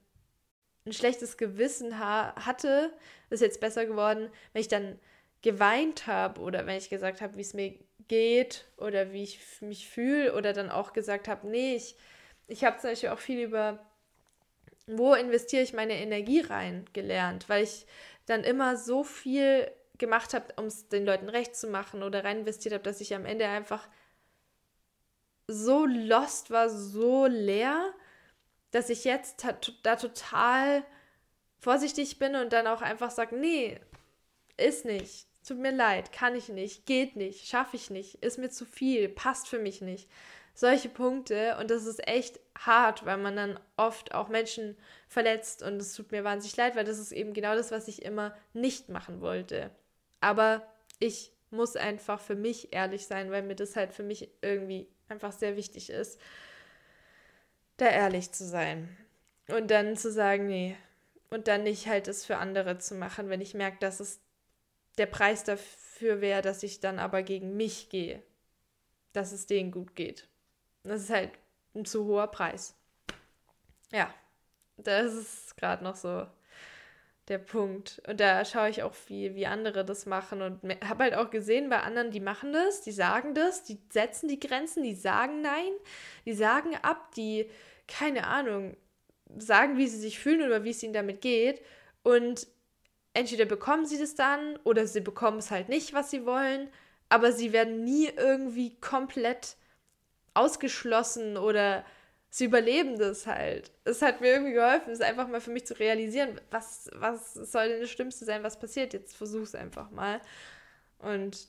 ein 0.86 0.92
schlechtes 0.92 1.38
Gewissen 1.38 1.98
ha 1.98 2.34
hatte, 2.36 2.92
ist 3.30 3.40
jetzt 3.40 3.60
besser 3.60 3.86
geworden, 3.86 4.28
wenn 4.52 4.60
ich 4.60 4.68
dann 4.68 4.98
geweint 5.40 6.06
habe 6.06 6.40
oder 6.40 6.66
wenn 6.66 6.76
ich 6.76 6.90
gesagt 6.90 7.20
habe, 7.20 7.36
wie 7.36 7.42
es 7.42 7.54
mir 7.54 7.74
geht 8.08 8.66
oder 8.76 9.12
wie 9.12 9.22
ich 9.22 9.40
mich 9.60 9.88
fühle 9.88 10.34
oder 10.34 10.52
dann 10.52 10.70
auch 10.70 10.92
gesagt 10.92 11.28
habe, 11.28 11.46
nee, 11.48 11.76
ich, 11.76 11.96
ich 12.46 12.64
habe 12.64 12.78
zum 12.78 12.90
Beispiel 12.90 13.10
auch 13.10 13.18
viel 13.18 13.40
über, 13.40 13.78
wo 14.86 15.14
investiere 15.14 15.62
ich 15.62 15.72
meine 15.72 15.94
Energie 15.94 16.40
rein 16.40 16.86
gelernt, 16.92 17.48
weil 17.48 17.64
ich 17.64 17.86
dann 18.26 18.44
immer 18.44 18.76
so 18.76 19.04
viel 19.04 19.70
gemacht 19.98 20.34
habe, 20.34 20.52
um 20.56 20.66
es 20.66 20.88
den 20.88 21.04
Leuten 21.04 21.28
recht 21.28 21.56
zu 21.56 21.68
machen 21.68 22.02
oder 22.02 22.24
rein 22.24 22.40
investiert 22.40 22.74
habe, 22.74 22.84
dass 22.84 23.00
ich 23.00 23.14
am 23.14 23.26
Ende 23.26 23.46
einfach 23.46 23.88
so 25.46 25.86
lost 25.86 26.50
war, 26.50 26.68
so 26.68 27.26
leer, 27.26 27.92
dass 28.70 28.90
ich 28.90 29.04
jetzt 29.04 29.46
da 29.82 29.96
total 29.96 30.84
vorsichtig 31.60 32.18
bin 32.18 32.34
und 32.34 32.52
dann 32.52 32.66
auch 32.66 32.82
einfach 32.82 33.10
sage, 33.10 33.36
nee, 33.36 33.78
ist 34.56 34.84
nicht 34.84 35.28
tut 35.46 35.58
mir 35.58 35.72
leid, 35.72 36.12
kann 36.12 36.34
ich 36.34 36.48
nicht, 36.48 36.86
geht 36.86 37.16
nicht, 37.16 37.46
schaffe 37.46 37.76
ich 37.76 37.90
nicht, 37.90 38.16
ist 38.22 38.38
mir 38.38 38.50
zu 38.50 38.64
viel, 38.64 39.08
passt 39.08 39.48
für 39.48 39.58
mich 39.58 39.80
nicht. 39.80 40.08
Solche 40.54 40.88
Punkte 40.88 41.56
und 41.58 41.70
das 41.70 41.84
ist 41.84 42.06
echt 42.06 42.38
hart, 42.56 43.04
weil 43.04 43.18
man 43.18 43.34
dann 43.34 43.60
oft 43.76 44.14
auch 44.14 44.28
Menschen 44.28 44.76
verletzt 45.08 45.62
und 45.62 45.80
es 45.80 45.94
tut 45.94 46.12
mir 46.12 46.22
wahnsinnig 46.22 46.56
leid, 46.56 46.76
weil 46.76 46.84
das 46.84 46.98
ist 46.98 47.12
eben 47.12 47.34
genau 47.34 47.56
das, 47.56 47.72
was 47.72 47.88
ich 47.88 48.02
immer 48.02 48.36
nicht 48.52 48.88
machen 48.88 49.20
wollte. 49.20 49.70
Aber 50.20 50.62
ich 51.00 51.32
muss 51.50 51.76
einfach 51.76 52.20
für 52.20 52.36
mich 52.36 52.72
ehrlich 52.72 53.06
sein, 53.06 53.30
weil 53.30 53.42
mir 53.42 53.56
das 53.56 53.76
halt 53.76 53.92
für 53.92 54.04
mich 54.04 54.28
irgendwie 54.42 54.88
einfach 55.08 55.32
sehr 55.32 55.56
wichtig 55.56 55.90
ist, 55.90 56.20
da 57.76 57.86
ehrlich 57.86 58.32
zu 58.32 58.44
sein. 58.44 58.96
Und 59.48 59.70
dann 59.70 59.96
zu 59.96 60.10
sagen, 60.10 60.46
nee. 60.46 60.76
Und 61.30 61.48
dann 61.48 61.64
nicht 61.64 61.88
halt 61.88 62.06
es 62.06 62.24
für 62.24 62.36
andere 62.36 62.78
zu 62.78 62.94
machen, 62.94 63.28
wenn 63.28 63.40
ich 63.40 63.54
merke, 63.54 63.78
dass 63.80 64.00
es 64.00 64.20
der 64.98 65.06
Preis 65.06 65.44
dafür 65.44 66.20
wäre, 66.20 66.42
dass 66.42 66.62
ich 66.62 66.80
dann 66.80 66.98
aber 66.98 67.22
gegen 67.22 67.56
mich 67.56 67.88
gehe, 67.88 68.22
dass 69.12 69.32
es 69.32 69.46
denen 69.46 69.70
gut 69.70 69.94
geht. 69.94 70.28
Das 70.82 71.02
ist 71.02 71.10
halt 71.10 71.30
ein 71.74 71.84
zu 71.84 72.04
hoher 72.04 72.28
Preis. 72.28 72.74
Ja, 73.92 74.12
das 74.76 75.14
ist 75.14 75.56
gerade 75.56 75.82
noch 75.82 75.96
so 75.96 76.26
der 77.28 77.38
Punkt. 77.38 78.02
Und 78.06 78.20
da 78.20 78.44
schaue 78.44 78.68
ich 78.68 78.82
auch 78.82 78.94
viel, 78.94 79.34
wie 79.34 79.46
andere 79.46 79.84
das 79.84 80.06
machen 80.06 80.42
und 80.42 80.60
habe 80.86 81.04
halt 81.04 81.14
auch 81.14 81.30
gesehen 81.30 81.70
bei 81.70 81.80
anderen, 81.80 82.10
die 82.10 82.20
machen 82.20 82.52
das, 82.52 82.82
die 82.82 82.92
sagen 82.92 83.34
das, 83.34 83.64
die 83.64 83.78
setzen 83.90 84.28
die 84.28 84.40
Grenzen, 84.40 84.82
die 84.82 84.94
sagen 84.94 85.40
nein, 85.40 85.72
die 86.26 86.34
sagen 86.34 86.76
ab, 86.82 87.12
die, 87.14 87.50
keine 87.88 88.26
Ahnung, 88.26 88.76
sagen, 89.38 89.78
wie 89.78 89.88
sie 89.88 89.98
sich 89.98 90.18
fühlen 90.18 90.46
oder 90.46 90.64
wie 90.64 90.70
es 90.70 90.82
ihnen 90.82 90.92
damit 90.92 91.20
geht. 91.20 91.62
Und 92.02 92.46
entweder 93.14 93.46
bekommen 93.46 93.86
sie 93.86 93.98
das 93.98 94.14
dann 94.14 94.58
oder 94.64 94.86
sie 94.86 95.00
bekommen 95.00 95.38
es 95.38 95.50
halt 95.50 95.68
nicht, 95.68 95.94
was 95.94 96.10
sie 96.10 96.26
wollen, 96.26 96.68
aber 97.08 97.32
sie 97.32 97.52
werden 97.52 97.84
nie 97.84 98.08
irgendwie 98.08 98.78
komplett 98.80 99.56
ausgeschlossen 100.34 101.36
oder 101.36 101.84
sie 102.28 102.46
überleben 102.46 102.98
das 102.98 103.26
halt. 103.26 103.70
Es 103.84 104.02
hat 104.02 104.20
mir 104.20 104.32
irgendwie 104.32 104.52
geholfen, 104.52 104.92
es 104.92 105.00
einfach 105.00 105.28
mal 105.28 105.40
für 105.40 105.52
mich 105.52 105.66
zu 105.66 105.78
realisieren, 105.78 106.40
was, 106.50 106.90
was 106.94 107.34
soll 107.34 107.68
denn 107.68 107.80
das 107.80 107.90
Schlimmste 107.90 108.24
sein, 108.24 108.42
was 108.42 108.58
passiert. 108.58 108.92
Jetzt 108.92 109.16
versuch 109.16 109.42
es 109.42 109.54
einfach 109.54 109.90
mal. 109.90 110.20
Und 110.98 111.48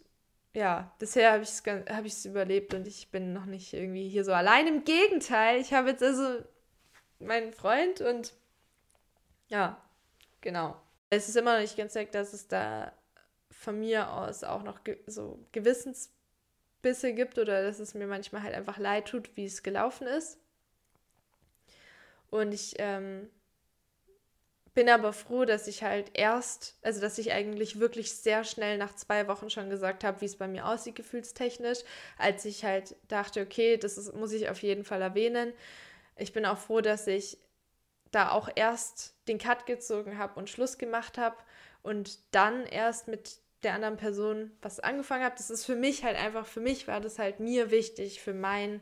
ja, 0.54 0.94
bisher 1.00 1.34
habe 1.34 1.44
ich 1.44 1.50
es 1.50 1.64
hab 1.66 2.26
überlebt 2.26 2.76
und 2.76 2.88
ich 2.88 3.10
bin 3.10 3.34
noch 3.34 3.46
nicht 3.46 3.74
irgendwie 3.74 4.08
hier 4.08 4.24
so 4.24 4.34
allein. 4.34 4.68
Im 4.68 4.84
Gegenteil, 4.84 5.60
ich 5.60 5.74
habe 5.74 5.90
jetzt 5.90 6.04
also 6.04 6.44
meinen 7.20 7.52
Freund 7.54 8.02
und 8.02 8.34
ja, 9.48 9.82
genau 10.42 10.80
es 11.16 11.30
ist 11.30 11.36
immer 11.36 11.54
noch 11.54 11.62
nicht 11.62 11.78
ganz 11.78 11.94
sicher, 11.94 12.12
dass 12.12 12.34
es 12.34 12.48
da 12.48 12.94
von 13.52 13.80
mir 13.80 14.12
aus 14.12 14.44
auch 14.44 14.64
noch 14.64 14.84
ge 14.84 14.98
so 15.08 15.40
Gewissensbisse 15.52 17.14
gibt 17.14 17.38
oder 17.38 17.64
dass 17.64 17.80
es 17.80 17.94
mir 17.94 18.08
manchmal 18.08 18.44
halt 18.44 18.54
einfach 18.54 18.78
leid 18.78 19.08
tut, 19.08 19.36
wie 19.36 19.46
es 19.46 19.64
gelaufen 19.64 20.08
ist. 20.08 20.38
Und 22.30 22.52
ich 22.52 22.76
ähm, 22.80 23.30
bin 24.76 24.90
aber 24.90 25.14
froh, 25.14 25.46
dass 25.46 25.68
ich 25.68 25.84
halt 25.84 26.12
erst, 26.14 26.76
also 26.82 27.00
dass 27.00 27.18
ich 27.18 27.32
eigentlich 27.32 27.80
wirklich 27.80 28.14
sehr 28.14 28.44
schnell 28.44 28.78
nach 28.78 28.94
zwei 28.94 29.28
Wochen 29.28 29.50
schon 29.50 29.70
gesagt 29.70 30.04
habe, 30.04 30.20
wie 30.20 30.26
es 30.26 30.36
bei 30.36 30.48
mir 30.48 30.68
aussieht, 30.68 30.96
gefühlstechnisch, 30.96 31.80
als 32.18 32.44
ich 32.44 32.66
halt 32.66 32.96
dachte, 33.08 33.42
okay, 33.42 33.78
das 33.78 33.98
ist, 33.98 34.14
muss 34.14 34.34
ich 34.34 34.50
auf 34.50 34.62
jeden 34.62 34.84
Fall 34.84 35.02
erwähnen. 35.02 35.54
Ich 36.18 36.34
bin 36.34 36.46
auch 36.46 36.58
froh, 36.58 36.82
dass 36.82 37.08
ich 37.08 37.38
da 38.16 38.32
auch 38.32 38.50
erst 38.56 39.16
den 39.28 39.38
Cut 39.38 39.66
gezogen 39.66 40.18
habe 40.18 40.40
und 40.40 40.50
Schluss 40.50 40.78
gemacht 40.78 41.18
habe 41.18 41.36
und 41.84 42.18
dann 42.32 42.66
erst 42.66 43.08
mit 43.08 43.40
der 43.64 43.74
anderen 43.74 43.98
Person 43.98 44.52
was 44.62 44.80
angefangen 44.80 45.24
habe. 45.24 45.36
Das 45.38 45.50
ist 45.50 45.66
für 45.66 45.76
mich 45.76 46.04
halt 46.04 46.18
einfach, 46.18 46.46
für 46.46 46.62
mich 46.62 46.88
war 46.88 47.02
das 47.02 47.20
halt 47.20 47.40
mir 47.40 47.72
wichtig, 47.72 48.22
für 48.22 48.34
mein, 48.34 48.82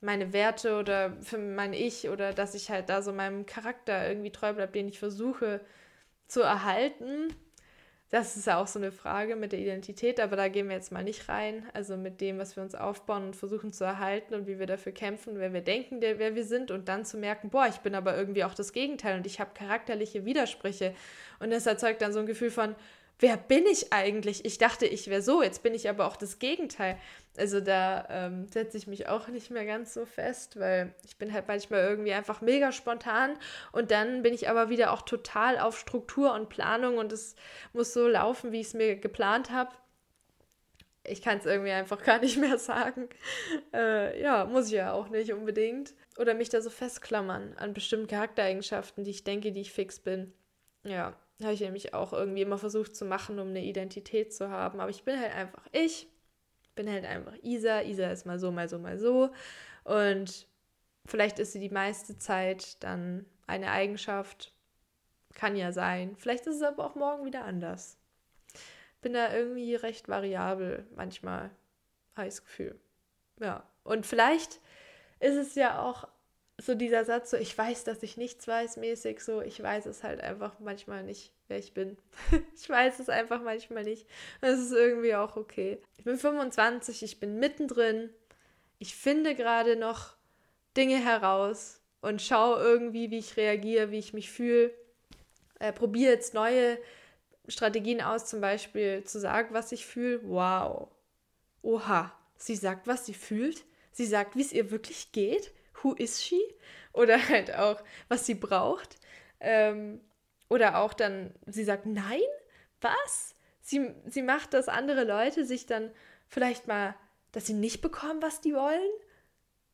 meine 0.00 0.32
Werte 0.32 0.78
oder 0.78 1.16
für 1.22 1.38
mein 1.38 1.74
Ich 1.74 2.08
oder 2.08 2.32
dass 2.32 2.54
ich 2.54 2.70
halt 2.70 2.88
da 2.88 3.02
so 3.02 3.12
meinem 3.12 3.46
Charakter 3.46 4.08
irgendwie 4.08 4.32
treu 4.32 4.54
bleibe, 4.54 4.72
den 4.72 4.88
ich 4.88 4.98
versuche 4.98 5.60
zu 6.26 6.40
erhalten. 6.40 7.34
Das 8.10 8.36
ist 8.36 8.48
ja 8.48 8.60
auch 8.60 8.66
so 8.66 8.80
eine 8.80 8.90
Frage 8.90 9.36
mit 9.36 9.52
der 9.52 9.60
Identität, 9.60 10.18
aber 10.18 10.34
da 10.34 10.48
gehen 10.48 10.68
wir 10.68 10.74
jetzt 10.74 10.90
mal 10.90 11.04
nicht 11.04 11.28
rein. 11.28 11.64
Also 11.74 11.96
mit 11.96 12.20
dem, 12.20 12.38
was 12.38 12.56
wir 12.56 12.62
uns 12.64 12.74
aufbauen 12.74 13.26
und 13.26 13.36
versuchen 13.36 13.72
zu 13.72 13.84
erhalten 13.84 14.34
und 14.34 14.48
wie 14.48 14.58
wir 14.58 14.66
dafür 14.66 14.90
kämpfen, 14.90 15.38
wer 15.38 15.52
wir 15.52 15.60
denken, 15.60 16.00
der, 16.00 16.18
wer 16.18 16.34
wir 16.34 16.44
sind 16.44 16.72
und 16.72 16.88
dann 16.88 17.04
zu 17.04 17.18
merken, 17.18 17.50
boah, 17.50 17.68
ich 17.68 17.76
bin 17.78 17.94
aber 17.94 18.16
irgendwie 18.16 18.42
auch 18.42 18.54
das 18.54 18.72
Gegenteil 18.72 19.16
und 19.16 19.26
ich 19.26 19.38
habe 19.38 19.50
charakterliche 19.54 20.24
Widersprüche. 20.24 20.92
Und 21.38 21.50
das 21.50 21.66
erzeugt 21.66 22.02
dann 22.02 22.12
so 22.12 22.18
ein 22.18 22.26
Gefühl 22.26 22.50
von, 22.50 22.74
wer 23.20 23.36
bin 23.36 23.66
ich 23.66 23.92
eigentlich? 23.92 24.44
Ich 24.44 24.58
dachte, 24.58 24.86
ich 24.86 25.08
wäre 25.08 25.22
so, 25.22 25.42
jetzt 25.42 25.62
bin 25.62 25.74
ich 25.74 25.88
aber 25.88 26.06
auch 26.06 26.16
das 26.16 26.38
Gegenteil. 26.38 26.98
Also 27.36 27.60
da 27.60 28.06
ähm, 28.10 28.48
setze 28.48 28.76
ich 28.76 28.86
mich 28.86 29.08
auch 29.08 29.28
nicht 29.28 29.50
mehr 29.50 29.66
ganz 29.66 29.94
so 29.94 30.04
fest, 30.06 30.58
weil 30.58 30.94
ich 31.04 31.16
bin 31.16 31.32
halt 31.32 31.46
manchmal 31.46 31.80
irgendwie 31.82 32.12
einfach 32.12 32.40
mega 32.40 32.72
spontan 32.72 33.38
und 33.72 33.90
dann 33.90 34.22
bin 34.22 34.34
ich 34.34 34.48
aber 34.48 34.68
wieder 34.68 34.92
auch 34.92 35.02
total 35.02 35.58
auf 35.58 35.78
Struktur 35.78 36.34
und 36.34 36.48
Planung 36.48 36.98
und 36.98 37.12
es 37.12 37.36
muss 37.72 37.92
so 37.92 38.08
laufen, 38.08 38.52
wie 38.52 38.60
ich 38.60 38.68
es 38.68 38.74
mir 38.74 38.96
geplant 38.96 39.50
habe. 39.50 39.70
Ich 41.04 41.22
kann 41.22 41.38
es 41.38 41.46
irgendwie 41.46 41.72
einfach 41.72 42.02
gar 42.02 42.18
nicht 42.18 42.38
mehr 42.38 42.58
sagen. 42.58 43.08
Äh, 43.72 44.20
ja, 44.20 44.46
muss 44.46 44.66
ich 44.66 44.72
ja 44.72 44.92
auch 44.92 45.10
nicht 45.10 45.32
unbedingt. 45.32 45.94
Oder 46.18 46.34
mich 46.34 46.48
da 46.48 46.60
so 46.60 46.70
festklammern 46.70 47.54
an 47.56 47.72
bestimmten 47.72 48.08
Charaktereigenschaften, 48.08 49.04
die 49.04 49.12
ich 49.12 49.22
denke, 49.22 49.52
die 49.52 49.60
ich 49.60 49.72
fix 49.72 50.00
bin. 50.00 50.32
Ja, 50.82 51.14
habe 51.42 51.54
ich 51.54 51.60
nämlich 51.60 51.94
auch 51.94 52.12
irgendwie 52.12 52.42
immer 52.42 52.58
versucht 52.58 52.94
zu 52.94 53.04
machen, 53.04 53.38
um 53.38 53.48
eine 53.48 53.64
Identität 53.64 54.34
zu 54.34 54.50
haben. 54.50 54.80
Aber 54.80 54.90
ich 54.90 55.04
bin 55.04 55.18
halt 55.18 55.34
einfach 55.34 55.66
ich. 55.72 56.08
Bin 56.74 56.90
halt 56.90 57.04
einfach 57.04 57.34
Isa. 57.42 57.82
Isa 57.82 58.10
ist 58.10 58.26
mal 58.26 58.38
so, 58.38 58.50
mal 58.52 58.68
so, 58.68 58.78
mal 58.78 58.98
so. 58.98 59.30
Und 59.84 60.46
vielleicht 61.06 61.38
ist 61.38 61.52
sie 61.52 61.60
die 61.60 61.70
meiste 61.70 62.18
Zeit 62.18 62.82
dann 62.82 63.26
eine 63.46 63.70
Eigenschaft. 63.70 64.52
Kann 65.34 65.56
ja 65.56 65.72
sein. 65.72 66.16
Vielleicht 66.16 66.46
ist 66.46 66.56
es 66.56 66.62
aber 66.62 66.84
auch 66.84 66.94
morgen 66.94 67.24
wieder 67.24 67.44
anders. 67.44 67.98
Bin 69.00 69.14
da 69.14 69.34
irgendwie 69.34 69.74
recht 69.74 70.08
variabel 70.08 70.86
manchmal. 70.94 71.50
Habe 72.16 72.28
ich 72.28 72.34
das 72.34 72.44
Gefühl. 72.44 72.78
Ja. 73.40 73.64
Und 73.82 74.06
vielleicht 74.06 74.60
ist 75.20 75.36
es 75.36 75.54
ja 75.54 75.80
auch 75.82 76.06
so 76.60 76.74
dieser 76.74 77.04
Satz, 77.04 77.30
so 77.30 77.36
ich 77.36 77.56
weiß, 77.56 77.84
dass 77.84 78.02
ich 78.02 78.16
nichts 78.16 78.46
weiß, 78.46 78.76
mäßig, 78.76 79.20
so 79.20 79.40
ich 79.40 79.62
weiß 79.62 79.86
es 79.86 80.02
halt 80.02 80.20
einfach 80.20 80.58
manchmal 80.60 81.02
nicht, 81.02 81.32
wer 81.48 81.58
ich 81.58 81.72
bin. 81.74 81.96
ich 82.54 82.68
weiß 82.68 82.98
es 82.98 83.08
einfach 83.08 83.42
manchmal 83.42 83.84
nicht. 83.84 84.06
Das 84.40 84.58
ist 84.58 84.72
irgendwie 84.72 85.14
auch 85.14 85.36
okay. 85.36 85.80
Ich 85.98 86.04
bin 86.04 86.18
25, 86.18 87.02
ich 87.02 87.20
bin 87.20 87.38
mittendrin. 87.38 88.10
Ich 88.78 88.94
finde 88.94 89.34
gerade 89.34 89.76
noch 89.76 90.16
Dinge 90.76 91.02
heraus 91.02 91.80
und 92.00 92.22
schaue 92.22 92.60
irgendwie, 92.60 93.10
wie 93.10 93.18
ich 93.18 93.36
reagiere, 93.36 93.90
wie 93.90 93.98
ich 93.98 94.12
mich 94.12 94.30
fühle. 94.30 94.72
Äh, 95.58 95.72
Probiere 95.72 96.12
jetzt 96.12 96.34
neue 96.34 96.78
Strategien 97.48 98.00
aus, 98.00 98.26
zum 98.26 98.40
Beispiel 98.40 99.04
zu 99.04 99.20
sagen, 99.20 99.52
was 99.52 99.72
ich 99.72 99.86
fühle. 99.86 100.20
Wow. 100.24 100.88
Oha. 101.62 102.12
Sie 102.36 102.56
sagt, 102.56 102.86
was 102.86 103.04
sie 103.04 103.12
fühlt. 103.12 103.64
Sie 103.92 104.06
sagt, 104.06 104.34
wie 104.34 104.40
es 104.40 104.52
ihr 104.52 104.70
wirklich 104.70 105.12
geht 105.12 105.52
who 105.82 105.94
is 105.94 106.22
she? 106.22 106.40
Oder 106.92 107.28
halt 107.28 107.54
auch, 107.54 107.82
was 108.08 108.26
sie 108.26 108.34
braucht. 108.34 108.96
Ähm, 109.40 110.00
oder 110.48 110.78
auch 110.78 110.92
dann, 110.92 111.32
sie 111.46 111.64
sagt, 111.64 111.86
nein, 111.86 112.20
was? 112.80 113.34
Sie, 113.62 113.94
sie 114.06 114.22
macht, 114.22 114.54
dass 114.54 114.68
andere 114.68 115.04
Leute 115.04 115.44
sich 115.44 115.66
dann 115.66 115.90
vielleicht 116.26 116.66
mal, 116.66 116.94
dass 117.32 117.46
sie 117.46 117.54
nicht 117.54 117.80
bekommen, 117.80 118.20
was 118.20 118.40
die 118.40 118.54
wollen, 118.54 118.90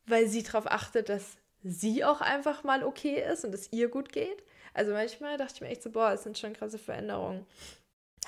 weil 0.05 0.27
sie 0.27 0.43
darauf 0.43 0.67
achtet, 0.67 1.09
dass 1.09 1.37
sie 1.63 2.05
auch 2.05 2.21
einfach 2.21 2.63
mal 2.63 2.83
okay 2.83 3.23
ist 3.31 3.43
und 3.43 3.53
es 3.53 3.71
ihr 3.71 3.89
gut 3.89 4.11
geht. 4.11 4.43
Also 4.73 4.91
manchmal 4.91 5.37
dachte 5.37 5.55
ich 5.55 5.61
mir 5.61 5.69
echt 5.69 5.81
so, 5.81 5.89
boah, 5.89 6.11
es 6.11 6.23
sind 6.23 6.37
schon 6.37 6.53
krasse 6.53 6.77
Veränderungen. 6.77 7.45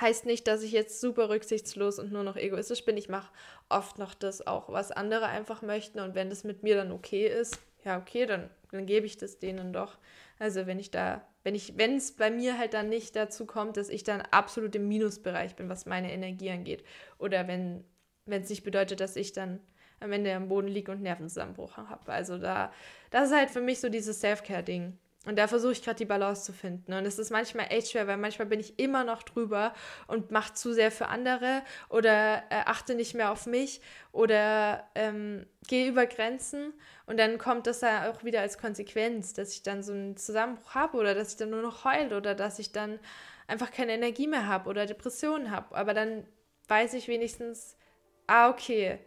Heißt 0.02 0.26
nicht, 0.26 0.48
dass 0.48 0.64
ich 0.64 0.72
jetzt 0.72 1.02
super 1.02 1.30
rücksichtslos 1.30 2.00
und 2.00 2.12
nur 2.12 2.24
noch 2.24 2.38
egoistisch 2.38 2.86
bin. 2.86 2.98
Ich 2.98 3.10
mache 3.10 3.32
oft 3.68 4.00
noch 4.00 4.14
das 4.14 4.48
auch, 4.48 4.70
was 4.70 4.92
andere 4.92 5.28
einfach 5.28 5.62
möchten. 5.62 6.00
Und 6.00 6.16
wenn 6.16 6.30
das 6.30 6.44
mit 6.44 6.64
mir 6.64 6.76
dann 6.76 6.92
okay 6.92 7.28
ist, 7.28 7.60
ja, 7.90 7.98
okay, 7.98 8.28
dann, 8.28 8.50
dann 8.72 8.86
gebe 8.86 9.08
ich 9.08 9.18
das 9.18 9.40
denen 9.40 9.74
doch. 9.74 9.98
Also 10.38 10.68
wenn 10.68 10.80
ich 10.80 10.92
da, 10.92 11.28
wenn 11.44 11.56
ich, 11.56 11.78
wenn 11.78 11.96
es 11.98 12.12
bei 12.12 12.30
mir 12.30 12.58
halt 12.58 12.76
dann 12.76 12.88
nicht 12.90 13.16
dazu 13.16 13.46
kommt, 13.46 13.78
dass 13.78 13.90
ich 13.90 14.04
dann 14.04 14.22
absolut 14.22 14.76
im 14.76 14.88
Minusbereich 14.88 15.56
bin, 15.56 15.70
was 15.70 15.88
meine 15.88 16.14
Energie 16.14 16.52
angeht. 16.52 16.84
Oder 17.18 17.48
wenn 17.48 17.84
es 18.28 18.50
nicht 18.50 18.64
bedeutet, 18.64 19.00
dass 19.00 19.16
ich 19.16 19.34
dann 19.34 19.60
am 20.00 20.12
Ende 20.12 20.34
am 20.36 20.48
Boden 20.48 20.68
liege 20.68 20.92
und 20.92 21.02
Nervenzusammenbruch 21.02 21.78
habe. 21.78 22.12
Also 22.12 22.38
da, 22.38 22.72
das 23.10 23.30
ist 23.30 23.36
halt 23.36 23.50
für 23.50 23.60
mich 23.60 23.80
so 23.80 23.90
dieses 23.90 24.20
Self-Care-Ding. 24.20 24.98
Und 25.26 25.38
da 25.38 25.48
versuche 25.48 25.74
ich 25.74 25.84
gerade 25.84 25.98
die 25.98 26.06
Balance 26.06 26.44
zu 26.44 26.54
finden. 26.54 26.94
Und 26.94 27.06
es 27.06 27.20
ist 27.20 27.30
manchmal 27.30 27.68
echt 27.70 27.92
schwer, 27.92 28.08
weil 28.08 28.16
manchmal 28.16 28.48
bin 28.48 28.62
ich 28.62 28.80
immer 28.80 29.04
noch 29.04 29.22
drüber 29.22 29.74
und 30.08 30.32
mache 30.32 30.54
zu 30.54 30.74
sehr 30.74 30.92
für 30.92 31.08
andere 31.10 31.62
oder 31.90 32.44
äh, 32.50 32.62
achte 32.66 32.96
nicht 32.96 33.16
mehr 33.16 33.32
auf 33.32 33.46
mich 33.46 33.82
oder 34.14 34.90
ähm, 34.96 35.46
gehe 35.68 35.90
über 35.90 36.06
Grenzen. 36.06 36.74
Und 37.06 37.20
dann 37.20 37.38
kommt 37.38 37.68
das 37.68 37.82
ja 37.82 38.10
auch 38.10 38.24
wieder 38.24 38.40
als 38.40 38.58
Konsequenz, 38.58 39.34
dass 39.34 39.54
ich 39.54 39.62
dann 39.62 39.84
so 39.84 39.92
einen 39.92 40.16
Zusammenbruch 40.16 40.74
habe 40.74 40.98
oder 40.98 41.14
dass 41.14 41.32
ich 41.32 41.38
dann 41.38 41.50
nur 41.50 41.62
noch 41.62 41.84
heult 41.84 42.14
oder 42.14 42.34
dass 42.34 42.58
ich 42.58 42.72
dann 42.72 42.98
einfach 43.46 43.72
keine 43.72 43.94
Energie 43.94 44.28
mehr 44.28 44.48
habe 44.48 44.70
oder 44.70 44.86
Depressionen 44.86 45.52
habe. 45.52 45.76
Aber 45.76 45.94
dann 45.94 46.26
weiß 46.70 46.94
ich 46.94 47.10
wenigstens, 47.10 47.76
ah, 48.28 48.50
okay, 48.50 49.00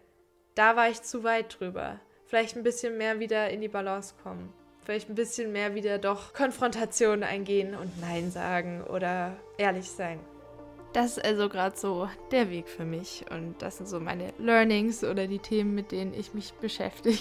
da 0.57 0.77
war 0.77 0.91
ich 0.91 1.01
zu 1.01 1.25
weit 1.25 1.59
drüber. 1.59 2.01
Vielleicht 2.27 2.55
ein 2.55 2.65
bisschen 2.65 2.99
mehr 2.99 3.19
wieder 3.19 3.49
in 3.49 3.63
die 3.63 3.69
Balance 3.69 4.15
kommen 4.23 4.53
vielleicht 4.85 5.09
ein 5.09 5.15
bisschen 5.15 5.53
mehr 5.53 5.75
wieder 5.75 5.99
doch 5.99 6.33
Konfrontationen 6.33 7.23
eingehen 7.23 7.75
und 7.75 8.01
Nein 8.01 8.31
sagen 8.31 8.83
oder 8.83 9.37
ehrlich 9.59 9.91
sein. 9.91 10.19
Das 10.93 11.17
ist 11.17 11.25
also 11.25 11.49
gerade 11.49 11.77
so 11.77 12.09
der 12.31 12.51
Weg 12.51 12.69
für 12.69 12.85
mich 12.85 13.25
und 13.31 13.63
das 13.63 13.79
sind 13.79 13.89
so 13.89 13.99
meine 13.99 14.35
Learnings 14.39 15.03
oder 15.03 15.27
die 15.27 15.39
Themen, 15.39 15.75
mit 15.75 15.91
denen 15.91 16.13
ich 16.13 16.35
mich 16.35 16.53
beschäftige 16.55 17.19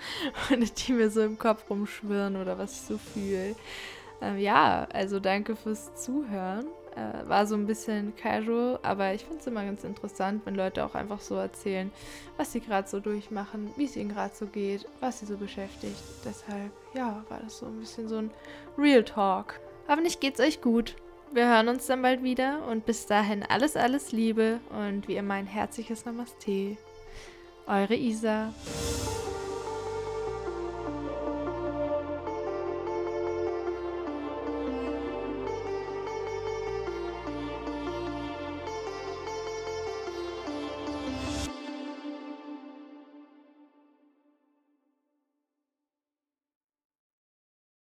und 0.50 0.88
die 0.88 0.92
mir 0.92 1.10
so 1.10 1.20
im 1.20 1.38
Kopf 1.38 1.68
rumschwirren 1.68 2.36
oder 2.36 2.56
was 2.56 2.72
ich 2.72 2.80
so 2.82 2.98
fühle. 2.98 3.54
Ähm, 4.22 4.38
ja, 4.38 4.86
also 4.92 5.20
danke 5.20 5.54
fürs 5.54 5.94
Zuhören 5.94 6.66
äh, 6.96 7.28
war 7.28 7.46
so 7.46 7.54
ein 7.54 7.66
bisschen 7.66 8.14
casual, 8.16 8.78
aber 8.82 9.14
ich 9.14 9.24
finde 9.24 9.40
es 9.40 9.46
immer 9.46 9.64
ganz 9.64 9.84
interessant, 9.84 10.42
wenn 10.44 10.54
Leute 10.54 10.84
auch 10.84 10.94
einfach 10.94 11.20
so 11.20 11.36
erzählen, 11.36 11.90
was 12.36 12.52
sie 12.52 12.60
gerade 12.60 12.88
so 12.88 13.00
durchmachen, 13.00 13.70
wie 13.76 13.84
es 13.84 13.96
ihnen 13.96 14.10
gerade 14.10 14.34
so 14.34 14.46
geht, 14.46 14.86
was 15.00 15.20
sie 15.20 15.26
so 15.26 15.36
beschäftigt. 15.36 15.96
Deshalb, 16.24 16.72
ja, 16.94 17.24
war 17.28 17.40
das 17.42 17.58
so 17.58 17.66
ein 17.66 17.78
bisschen 17.80 18.08
so 18.08 18.16
ein 18.18 18.30
Real 18.76 19.04
Talk. 19.04 19.60
Hoffentlich 19.88 20.20
geht's 20.20 20.40
euch 20.40 20.60
gut. 20.60 20.96
Wir 21.32 21.46
hören 21.48 21.68
uns 21.68 21.86
dann 21.86 22.02
bald 22.02 22.24
wieder 22.24 22.66
und 22.68 22.86
bis 22.86 23.06
dahin 23.06 23.44
alles, 23.44 23.76
alles 23.76 24.10
Liebe 24.10 24.58
und 24.70 25.06
wie 25.06 25.16
immer 25.16 25.34
ein 25.34 25.46
herzliches 25.46 26.04
Namaste. 26.04 26.76
Eure 27.66 27.94
Isa. 27.94 28.52